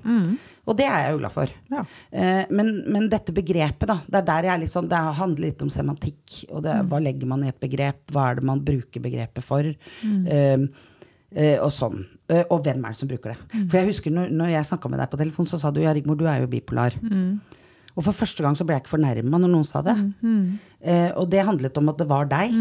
[0.67, 1.51] Og det er jeg jo glad for.
[1.71, 1.84] Ja.
[2.11, 3.99] Eh, men, men dette begrepet, da.
[4.05, 6.43] Det er der jeg er litt sånn Det handler litt om semantikk.
[6.51, 8.03] Og det, hva legger man i et begrep?
[8.11, 9.63] Hva er det man bruker begrepet for?
[10.03, 10.69] Eh,
[11.28, 12.05] Uh, og sånn.
[12.32, 13.57] Uh, og hvem er det som bruker det?
[13.67, 15.91] For jeg husker når, når jeg snakka med deg på telefon, så sa du ja,
[15.91, 16.95] Rigmor, du er jo bipolar.
[17.99, 19.97] Og for første gang så ble jeg ikke fornærma når noen sa det.
[20.23, 22.55] Eh, og det handlet om at det var deg.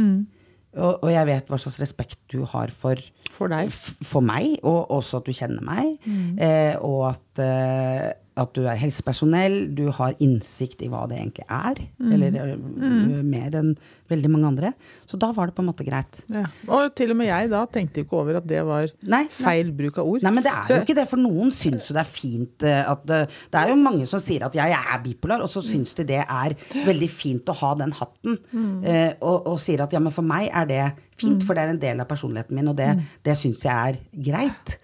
[0.75, 2.99] Og, og jeg vet hva slags respekt du har for,
[3.37, 3.71] For deg.
[3.71, 5.97] for meg, og også at du kjenner meg.
[6.41, 11.47] Eh, og at, eh, at du er helsepersonell, du har innsikt i hva det egentlig
[11.49, 11.79] er.
[12.13, 13.23] Eller mm.
[13.25, 13.71] mer enn
[14.11, 14.73] veldig mange andre.
[15.09, 16.21] Så da var det på en måte greit.
[16.33, 16.45] Ja.
[16.69, 20.03] Og til og med jeg da tenkte ikke over at det var Nei, feil bruk
[20.03, 20.27] av ord.
[20.27, 22.67] Nei, men det er Så- jo ikke det, for noen syns jo det er fint
[22.69, 23.23] eh, at det,
[23.53, 26.05] det er jo mange som sier at ja, jeg er bipolar, og så syns de
[26.05, 28.39] det er veldig fint å ha den hatten.
[28.53, 28.85] Mm.
[29.21, 30.83] og, og sier at ja, men for meg er det
[31.17, 32.91] fint, for det er en del av personligheten min, og det,
[33.25, 34.77] det syns jeg er greit.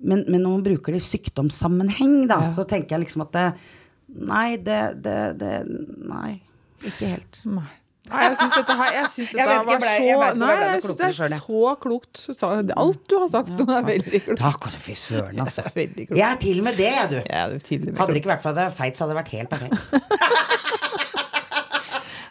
[0.00, 3.46] Men, men når man bruker det i sykdomssammenheng, da, så tenker jeg liksom at det
[4.16, 5.54] Nei, det, det, det
[6.06, 6.36] Nei,
[6.84, 7.40] ikke helt.
[7.48, 7.66] Nei.
[8.06, 10.36] Nei, jeg syns dette, her, jeg synes Jeg dette vet ikke, var ble- så jeg
[10.38, 12.20] Nei, jeg syns det er så klokt.
[12.84, 14.42] Alt du har sagt nå, er veldig klokt.
[14.44, 15.64] Takk, fy søren, altså.
[15.74, 17.18] Jeg er til med det, jeg, du.
[17.26, 19.20] Ja, til med Hadde det ikke vært for at jeg er feit, så hadde det
[19.24, 21.05] vært helt perfekt.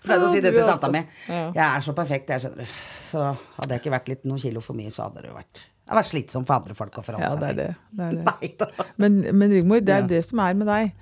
[0.06, 1.02] Pleide å si det til tanta mi.
[1.30, 2.76] Jeg er så perfekt, jeg, skjønner du.
[3.12, 3.24] Så
[3.60, 5.94] hadde jeg ikke vært litt noen kilo for mye, så hadde det jo vært Det
[6.00, 7.74] vært slitsomt for andre folk å forholde Ja, seg det er det.
[7.92, 8.86] det, er det.
[8.98, 10.08] Men, men Rigmor, det er Ja.
[10.16, 10.94] det som er med deg.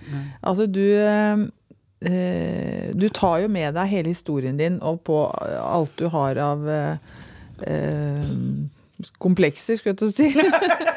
[0.44, 1.44] Altså, du eh,
[2.12, 5.22] eh, Du tar jo med deg hele historien din og på
[5.64, 6.98] alt du har av eh,
[7.68, 8.28] eh,
[9.22, 10.30] komplekser, skulle jeg til å si.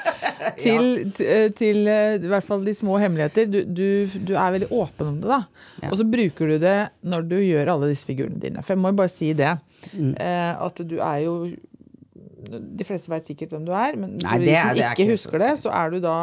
[0.63, 0.87] til,
[1.23, 3.49] eh, til eh, i hvert fall de små hemmeligheter.
[3.51, 5.41] Du, du, du er veldig åpen om det, da.
[5.83, 5.91] Ja.
[5.91, 6.77] Og så bruker du det
[7.07, 8.65] når du gjør alle disse figurene dine.
[8.65, 9.57] For jeg må jo bare si det.
[9.93, 11.37] Eh, at du er jo
[12.51, 15.43] De fleste vet sikkert hvem du er, men Nei, for de som ikke ikke husker
[15.43, 16.17] det, så er du da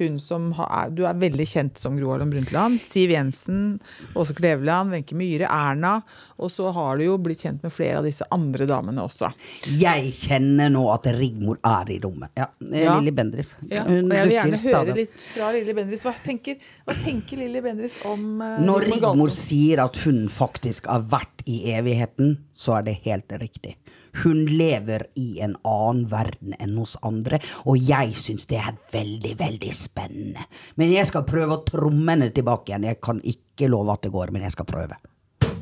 [0.00, 2.80] hun som har, Du er veldig kjent som Gro Harlem Brundtland.
[2.88, 3.80] Siv Jensen,
[4.16, 5.98] Åse Kleveland, Wenche Myhre, Erna.
[6.40, 9.28] Og så har du jo blitt kjent med flere av disse andre damene også.
[9.76, 12.32] Jeg kjenner nå at Rigmor er i rommet.
[12.40, 12.96] Ja, eh, Ja.
[12.96, 13.56] Lilly Bendriss.
[13.68, 16.06] Ja, Hun og jeg vil gjerne høre litt fra Lilly Bendriss.
[16.08, 16.56] Hva tenker,
[16.86, 21.74] hva tenker Lilly Bendriss om uh, Når Rigmor sier at hun faktisk har vært i
[21.76, 23.76] evigheten, så er det helt riktig.
[24.22, 29.34] Hun lever i en annen verden enn hos andre, og jeg syns det er veldig,
[29.38, 30.42] veldig spennende.
[30.80, 32.88] Men jeg skal prøve å tromme henne tilbake igjen.
[32.90, 34.94] Jeg kan ikke love at det går, men jeg skal prøve.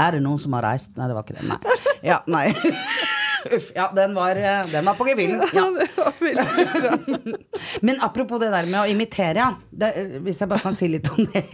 [0.00, 0.90] er det noen som har reist?
[0.96, 1.46] Nei, det var ikke det.
[1.50, 1.60] Nei.
[2.06, 2.46] Ja, nei.
[3.54, 3.70] Uff.
[3.74, 5.42] Ja, den var, eh, den var på gefühlen.
[5.54, 5.70] Ja.
[7.86, 9.52] Men apropos det der med å imitere, ja.
[9.70, 9.92] Det,
[10.24, 11.44] hvis jeg bare kan si litt om det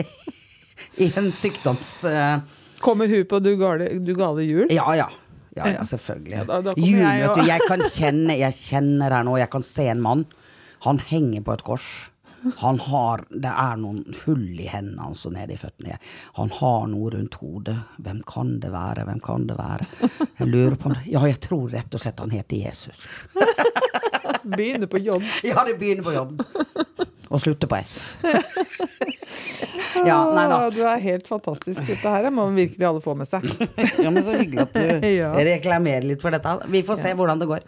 [1.04, 2.04] i en sykdoms...
[2.10, 2.38] eh,
[2.80, 4.66] Kommer hun på Du gale, du gale jul?
[4.70, 5.08] ja, ja.
[5.56, 6.46] Ja, ja, selvfølgelig.
[6.48, 7.42] da- da Jul, jeg vet du.
[7.46, 10.24] Jeg kan kjenne Jeg kjenner her nå, jeg kan se en mann.
[10.82, 12.10] Han henger på et kors.
[12.58, 15.96] Han har Det er noen hull i hendene hans og nede i føttene.
[16.36, 17.76] Han har noe rundt hodet.
[18.02, 19.04] Hvem kan det være?
[19.06, 19.86] Hvem kan det være?
[20.40, 23.06] Jeg lurer på om det Ja, jeg tror rett og slett han heter Jesus.
[24.44, 25.22] Begynner på jobb.
[25.44, 26.42] Ja, det begynner på jobb.
[27.34, 27.96] Og slutter på S.
[30.04, 30.56] Ja, nei da.
[30.74, 31.78] Du er helt fantastisk.
[31.86, 33.44] Dette her må virkelig alle få med seg.
[34.04, 35.30] Ja, men Så hyggelig at du Ja.
[35.46, 36.50] reklamerer litt for dette.
[36.72, 37.64] Vi får se hvordan det går.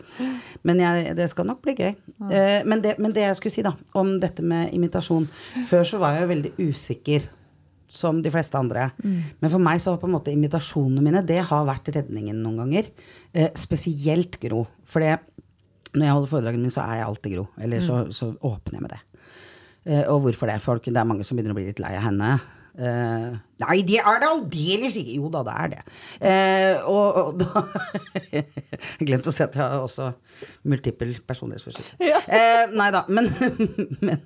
[0.66, 1.92] Men jeg, det skal nok bli gøy.
[2.28, 5.28] Eh, men, det, men det jeg skulle si da, om dette med imitasjon
[5.70, 7.28] Før så var jeg jo veldig usikker,
[7.88, 8.88] som de fleste andre.
[9.06, 12.58] Men for meg så har på en måte imitasjonene mine Det har vært redningen noen
[12.64, 12.90] ganger.
[13.32, 14.64] Eh, spesielt Gro.
[14.84, 15.16] For det
[15.94, 17.46] Når jeg holder foredragene mine, så er jeg alltid Gro.
[17.62, 19.02] Eller så, så åpner jeg med det.
[19.86, 20.60] Eh, og hvorfor det?
[20.64, 22.36] Folk, det er mange som begynner å bli litt lei av henne.
[22.76, 23.28] Eh,
[23.62, 25.14] nei, det er det aldeles ikke!
[25.16, 25.78] Jo da, det er det.
[26.28, 27.62] Eh, og, og da
[28.36, 30.10] Jeg glemte å si at jeg har også
[30.68, 31.96] multiple personlighetsforstyrrelse.
[32.26, 33.30] Eh, nei da, men,
[34.06, 34.20] men,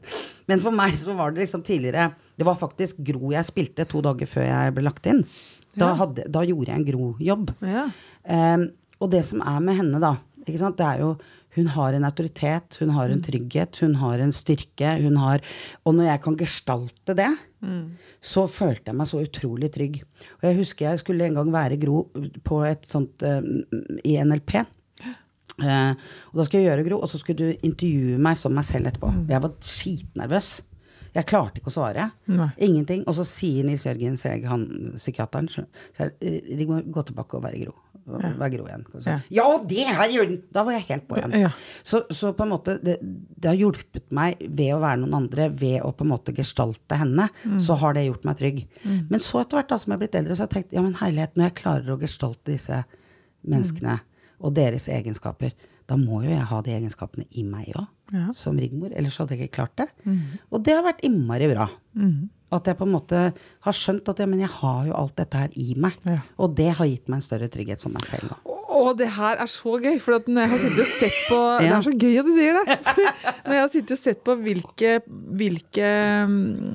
[0.51, 4.03] men for meg så var det liksom tidligere Det var faktisk Gro jeg spilte to
[4.03, 5.23] dager før jeg ble lagt inn.
[5.79, 7.53] Da, hadde, da gjorde jeg en Gro-jobb.
[7.63, 7.85] Ja.
[9.01, 10.17] Og det som er med henne, da,
[10.59, 11.15] er jo
[11.57, 14.93] hun har en autoritet, hun har en trygghet, hun har en styrke.
[15.03, 15.43] Hun har,
[15.85, 17.31] og når jeg kan gestalte det,
[18.23, 19.99] så følte jeg meg så utrolig trygg.
[20.41, 22.05] Og jeg husker jeg skulle en gang være Gro
[22.47, 23.43] på et sånt uh,
[24.07, 24.61] i NLP.
[25.61, 25.93] Uh,
[26.31, 28.93] og da skulle jeg gjøre Gro, og så skulle du intervjue meg som meg selv
[28.93, 29.11] etterpå.
[29.29, 30.53] Jeg var skitnervøs.
[31.15, 32.11] Jeg klarte ikke å svare.
[32.31, 32.49] Nei.
[32.63, 33.05] Ingenting.
[33.11, 35.65] Og så sier Nils Jørgen Seg, han psykiateren, så
[36.21, 37.75] Rigmor, gå tilbake og være Gro.
[38.11, 38.85] Vær Gro igjen.
[38.95, 39.17] Så, Ja.
[39.31, 40.39] ja, det her gjør den!
[40.55, 41.35] Da var jeg helt på igjen.
[41.45, 41.51] Ja.
[41.87, 45.49] Så, så på en måte, det, det har hjulpet meg ved å være noen andre,
[45.51, 47.29] ved å på en måte gestalte henne,
[47.63, 48.63] så har det gjort meg trygg.
[49.11, 50.83] Men så etter hvert da som jeg er blitt eldre, så har jeg tenkt ja,
[50.87, 52.81] men herlighet, når jeg klarer å gestalte disse
[53.47, 53.99] menneskene
[54.41, 55.53] og deres egenskaper,
[55.91, 58.27] da må jo jeg ha de egenskapene i meg òg, Ja.
[58.35, 58.91] som Rigmor.
[58.97, 59.89] Ellers hadde jeg ikke klart det.
[60.51, 61.69] Og det har vært innmari bra.
[62.51, 63.19] At jeg på en måte
[63.63, 65.95] har skjønt at ja, men jeg har jo alt dette her i meg.
[66.09, 66.17] Ja.
[66.43, 68.33] Og det har gitt meg en større trygghet som meg selv.
[68.33, 68.57] nå.
[68.81, 71.39] Og det her er så gøy, for at når jeg har sittet og sett på
[71.61, 72.77] Det er så gøy at du sier det!
[73.47, 74.91] Når jeg har sittet og sett på hvilke,
[75.41, 75.89] hvilke
[76.31, 76.71] mm,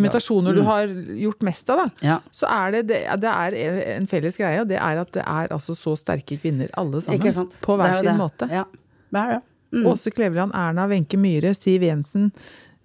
[0.00, 0.88] imitasjoner du har
[1.20, 2.16] gjort mest av, da, Ja.
[2.32, 3.56] så er det, det, det er
[3.98, 7.50] en felles greie, og det er at det er altså så sterke kvinner, alle sammen.
[7.64, 8.48] På hver er sin måte.
[8.52, 8.64] Ja,
[9.12, 9.42] det er det.
[9.74, 9.86] Mm.
[9.90, 12.30] Åse Kleveland, Erna, Wenche Myhre, Siv Jensen,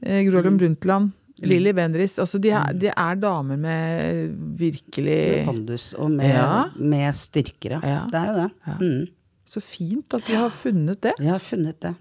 [0.02, 1.12] eh, Gro Harlem Brundtland,
[1.46, 2.18] Lilly Bendriss.
[2.20, 6.66] Altså de er, de er damer med virkelig Med pondus og med, Ja.
[6.76, 7.80] med styrkere.
[7.84, 7.90] ja.
[7.96, 8.06] Ja.
[8.12, 8.52] Det er jo det.
[8.82, 9.08] Mm.
[9.46, 11.14] Så fint at vi har funnet det.
[11.20, 11.94] Vi har funnet det.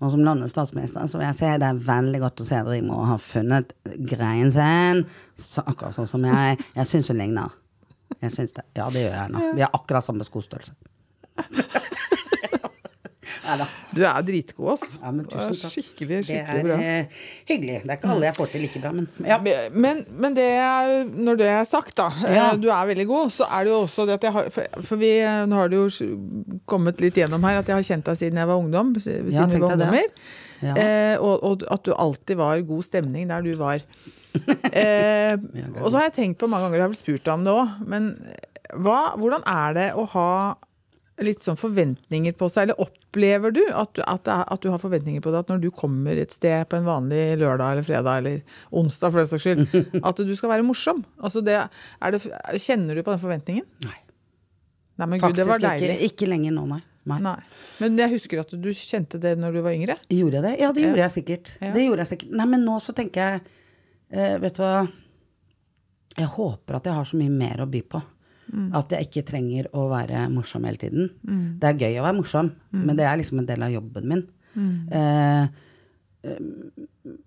[0.00, 2.66] Og som landets statsminister så vil jeg si det er veldig godt å se at
[2.70, 3.72] Rigmor har funnet
[4.08, 5.04] greien sin.
[5.36, 6.58] Så, akkurat sånn som jeg.
[6.76, 7.50] Jeg syns hun ligner.
[8.22, 8.62] Jeg syns det.
[8.76, 9.54] Ja, det gjør jeg nå.
[9.56, 10.74] Vi har akkurat samme skostørrelse.
[13.92, 14.84] Du er dritgod, ass.
[15.02, 15.72] Ja, men tusen takk.
[15.74, 16.76] Skikkelig, Det er bra.
[16.78, 17.06] eh,
[17.50, 17.80] hyggelig.
[17.82, 19.38] Det er ikke alle jeg får til like bra, men ja.
[19.74, 22.52] Men, men det er, når det er sagt, da, Ja.
[22.52, 24.50] eh, du er veldig god, så er det jo også det at jeg har
[24.82, 26.08] For, vi, eh, nå har det jo
[26.66, 28.94] kommet litt gjennom her at jeg har kjent deg siden jeg var ungdom.
[29.02, 30.08] Siden Ja, vi var ungdommer.
[30.62, 30.74] Ja.
[30.78, 33.82] Eh, og, og at du alltid var god stemning der du var.
[34.72, 35.34] Eh,
[35.82, 37.52] og så har jeg tenkt på mange ganger, jeg har vel spurt deg om det
[37.52, 38.06] òg, men
[38.80, 40.28] hva, hvordan er det å ha
[41.20, 45.22] litt sånn forventninger på seg, eller opplever du at, du at, at du har forventninger
[45.24, 48.62] på deg at når du kommer et sted på en vanlig lørdag eller fredag eller
[48.70, 49.66] onsdag for den saks skyld,
[50.08, 51.02] at du skal være morsom?
[51.20, 51.58] Altså det,
[52.00, 52.22] det,
[52.64, 53.68] kjenner du på den forventningen?
[53.84, 53.98] Nei.
[55.00, 55.98] Nei, men gud, det var deilig.
[55.98, 56.80] ikke, ikke lenger nå, nei.
[57.10, 57.18] nei.
[57.24, 57.36] Nei.
[57.82, 59.96] Men jeg husker at du kjente det når du var yngre.
[60.12, 60.54] Gjorde jeg det?
[60.60, 61.52] Ja, det gjorde jeg sikkert.
[61.58, 61.72] Ja.
[61.76, 62.34] Det gjorde jeg sikkert.
[62.40, 63.44] Nei, men nå så tenker jeg
[64.12, 64.82] eh, Vet du hva
[66.20, 68.02] Jeg håper at jeg har så mye mer å by på.
[68.76, 71.10] At jeg ikke trenger å være morsom hele tiden.
[71.60, 74.24] Det er gøy å være morsom, men det er liksom en del av jobben min.
[74.92, 75.44] Eh,
[76.22, 76.40] eh,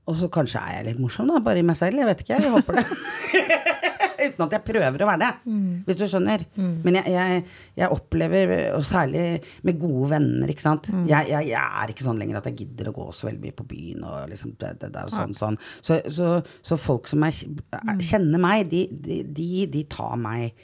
[0.06, 2.00] og så kanskje er jeg litt morsom, da, bare i meg selv.
[2.00, 2.86] Jeg vet ikke, jeg håper det.
[4.26, 5.54] Uten at jeg prøver å være det,
[5.86, 6.46] hvis du skjønner.
[6.56, 7.42] Men jeg, jeg,
[7.78, 9.26] jeg opplever, og særlig
[9.68, 10.90] med gode venner, ikke sant.
[11.10, 13.68] Jeg, jeg, er ikke sånn lenger at jeg gidder å gå så veldig mye på
[13.70, 15.60] byen og liksom det, det, det, og sånn, sånn.
[15.82, 16.32] Så, så,
[16.66, 17.44] så folk som er,
[18.02, 20.56] kjenner meg, de, de, de, de tar meg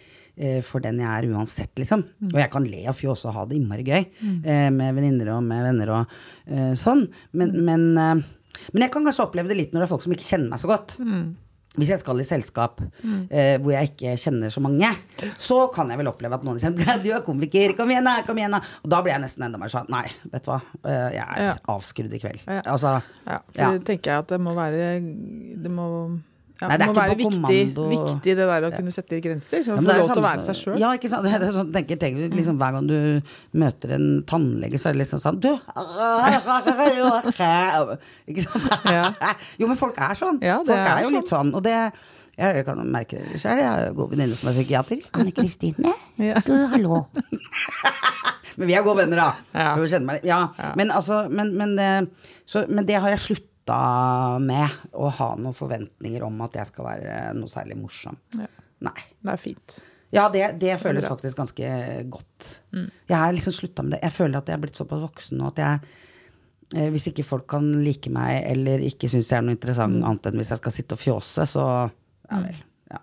[0.65, 2.03] for den jeg er uansett, liksom.
[2.31, 5.43] Og jeg kan le og fjåse og ha det innmari gøy eh, med venninner og
[5.45, 6.17] med venner og
[6.47, 7.05] eh, sånn.
[7.37, 8.25] Men, men, eh,
[8.73, 10.61] men jeg kan kanskje oppleve det litt når det er folk som ikke kjenner meg
[10.63, 10.97] så godt.
[11.79, 14.89] Hvis jeg skal i selskap eh, hvor jeg ikke kjenner så mange,
[15.39, 16.73] så kan jeg vel oppleve at noen sier
[17.03, 18.17] 'Du er komiker, kom igjen, da!
[18.27, 20.57] Kom igjen, da!' Og da blir jeg nesten enda mer sånn Nei, vet du hva,
[20.83, 21.53] uh, jeg er Ja.
[21.71, 22.43] avskrudd i kveld.
[22.43, 22.59] Ja.
[22.73, 23.69] Altså, Ja, for ja.
[23.77, 24.89] det tenker jeg at det må være
[25.63, 25.87] Det må,
[26.61, 29.63] ja, Nei, det det må være viktig, viktig det der å kunne sette grenser.
[29.65, 30.75] Så Ja, få men det er lov til å være seg sjøl.
[30.77, 31.25] Ja, ikke sant.
[31.25, 32.97] Det er sånn, tenker, tenker, liksom, hver gang du
[33.57, 35.49] møter en tannlege, så er det liksom sånn Du!
[38.29, 38.61] Ikke sant?
[39.57, 40.37] Jo, men folk er sånn.
[40.45, 41.49] Ja, folk er, er jo litt sånn.
[41.57, 41.73] Og det
[42.37, 43.57] jeg, kan merke det sjøl.
[43.59, 44.99] Jeg har en god venninne som er psykiater.
[45.17, 45.93] Anne Kristine.
[46.21, 46.37] Ja.
[46.45, 46.95] Du, hallo.
[48.57, 49.29] men vi er gode venner, da.
[49.57, 49.73] Ja.
[50.29, 50.41] Ja.
[50.77, 52.01] Men altså men, men, eh,
[52.45, 53.25] så, men det har jeg
[53.61, 54.69] slutta med.
[54.93, 58.17] Å ha noen forventninger om at jeg skal være noe særlig morsom.
[58.35, 58.47] Ja.
[58.81, 59.01] Nei.
[59.21, 59.81] Det er fint.
[60.11, 62.63] Ja, det, det føles det faktisk ganske godt.
[63.07, 64.01] Jeg har liksom slutta med det.
[64.03, 65.79] Jeg føler at jeg er blitt såpass voksen nå at jeg
[66.75, 70.27] eh, Hvis ikke folk kan like meg eller ikke syns jeg er noe interessant annet
[70.27, 71.65] enn hvis jeg skal sitte og fjåse, så
[72.31, 72.59] ja vel.
[72.91, 72.99] Ja.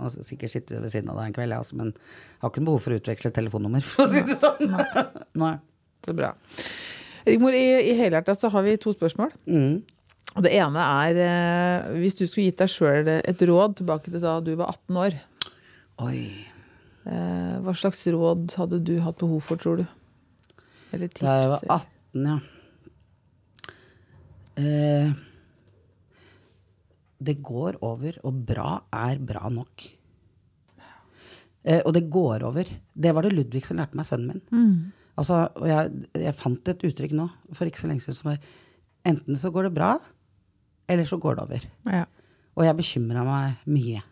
[0.00, 2.50] Og så sikkert sitte ved siden av deg en kveld, jeg også, men jeg har
[2.50, 4.74] ikke noe behov for å utveksle telefonnummer, for å si det sånn.
[5.38, 5.54] Nei.
[6.06, 6.32] Så bra.
[7.26, 9.32] Rigmor, i, i Helhjerta så har vi to spørsmål.
[9.50, 9.80] Mm.
[10.36, 14.36] Det ene er eh, hvis du skulle gitt deg sjøl et råd tilbake til da
[14.44, 15.16] du var 18 år.
[16.04, 16.20] Oi.
[17.08, 19.86] Eh, hva slags råd hadde du hatt behov for, tror du?
[20.92, 21.24] Eller tips?
[21.24, 22.38] Da jeg var 18, ja.
[24.58, 25.10] Eh,
[27.18, 29.88] det går over, og bra er bra nok.
[31.64, 32.68] Eh, og det går over.
[32.94, 34.44] Det var det Ludvig som lærte meg, sønnen min.
[35.18, 38.38] Altså, og jeg, jeg fant et uttrykk nå for ikke så lenge siden som var
[39.08, 39.96] enten så går det bra,
[40.88, 41.66] eller så går det over.
[41.92, 42.04] Ja.
[42.58, 44.02] Og jeg bekymra meg mye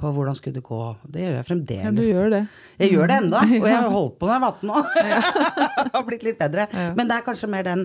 [0.00, 0.78] på hvordan skulle det gå.
[1.12, 1.84] Det gjør jeg fremdeles.
[1.84, 2.40] ja, du gjør det.
[2.80, 5.92] Jeg gjør det enda, og jeg har holdt på når jeg var 18 år.
[5.96, 6.66] har blitt litt bedre.
[6.96, 7.84] Men det er kanskje mer den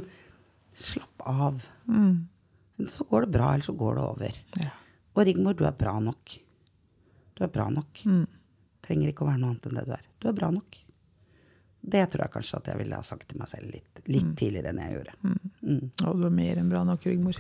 [0.80, 1.68] slapp av.
[1.92, 2.16] Mm.
[2.92, 4.40] Så går det bra, eller så går det over.
[4.64, 4.72] Ja.
[5.16, 6.38] Og Rigmor, du er bra nok.
[7.36, 8.04] Du er bra nok.
[8.86, 10.04] Trenger ikke å være noe annet enn det du er.
[10.24, 10.80] Du er bra nok.
[11.86, 14.72] Det tror jeg kanskje at jeg ville ha sagt til meg selv litt, litt tidligere
[14.72, 15.36] enn jeg gjorde.
[16.10, 17.38] Og du er mer enn bra nok, Rigmor.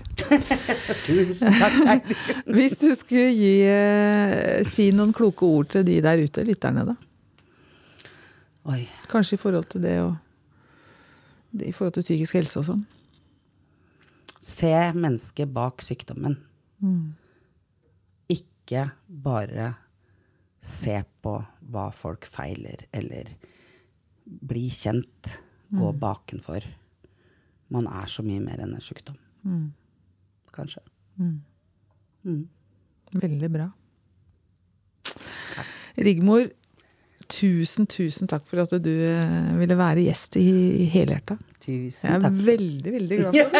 [1.08, 2.12] Tusen takk.
[2.58, 6.96] Hvis du skulle gi, eh, si noen kloke ord til de der ute, lytterne, da?
[8.70, 8.84] Oi.
[9.10, 10.14] Kanskje i forhold til det og
[11.56, 12.86] det, I forhold til psykisk helse og sånn.
[14.46, 16.38] Se mennesket bak sykdommen.
[18.30, 19.72] Ikke bare
[20.62, 21.36] se på
[21.72, 23.34] hva folk feiler, eller
[24.26, 25.36] bli kjent,
[25.76, 26.66] gå bakenfor.
[27.74, 29.18] Man er så mye mer enn en sykdom.
[30.56, 30.82] Kanskje.
[33.16, 33.70] Veldig bra.
[35.96, 36.50] Rigmor,
[37.32, 40.46] tusen, tusen takk for at du eh, ville være gjest i,
[40.92, 41.38] Helhjerta.
[41.64, 42.26] Tusen takk.
[42.26, 43.56] Jeg er veldig, veldig glad for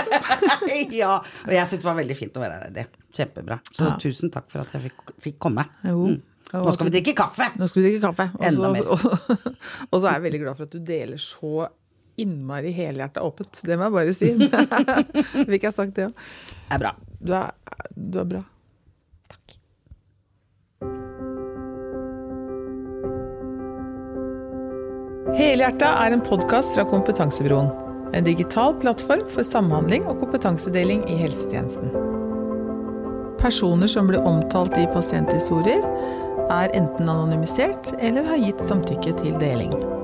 [0.68, 0.80] det.
[1.02, 2.74] ja, og jeg syns det var veldig fint å være her.
[2.76, 2.86] Det.
[3.16, 3.60] Kjempebra.
[3.72, 3.96] Så Ja.
[4.02, 5.64] tusen takk for at jeg fikk, fikk komme.
[5.88, 6.10] Jo.
[6.54, 7.48] Nå skal vi drikke kaffe!
[7.60, 8.28] Nå skal vi drikke kaffe.
[8.48, 8.88] Enda mer.
[8.94, 9.02] Og,
[9.92, 11.68] og så er jeg veldig glad for at du deler så
[12.22, 13.60] innmari helhjerta åpent.
[13.68, 14.30] Det må jeg bare si.
[15.50, 16.28] Fikk jeg sagt det òg.
[16.70, 16.94] Det er bra.
[17.20, 18.44] Du, er- du er bra.
[19.34, 19.58] Takk.
[25.36, 27.68] Helhjerta er en podkast fra Kompetansebroen.
[28.16, 31.90] En digital plattform for samhandling og kompetansedeling i helsetjenesten.
[33.42, 35.84] Personer som blir omtalt i pasienthistorier,
[36.52, 39.95] er enten anonymisert eller har gitt samtykke til deling.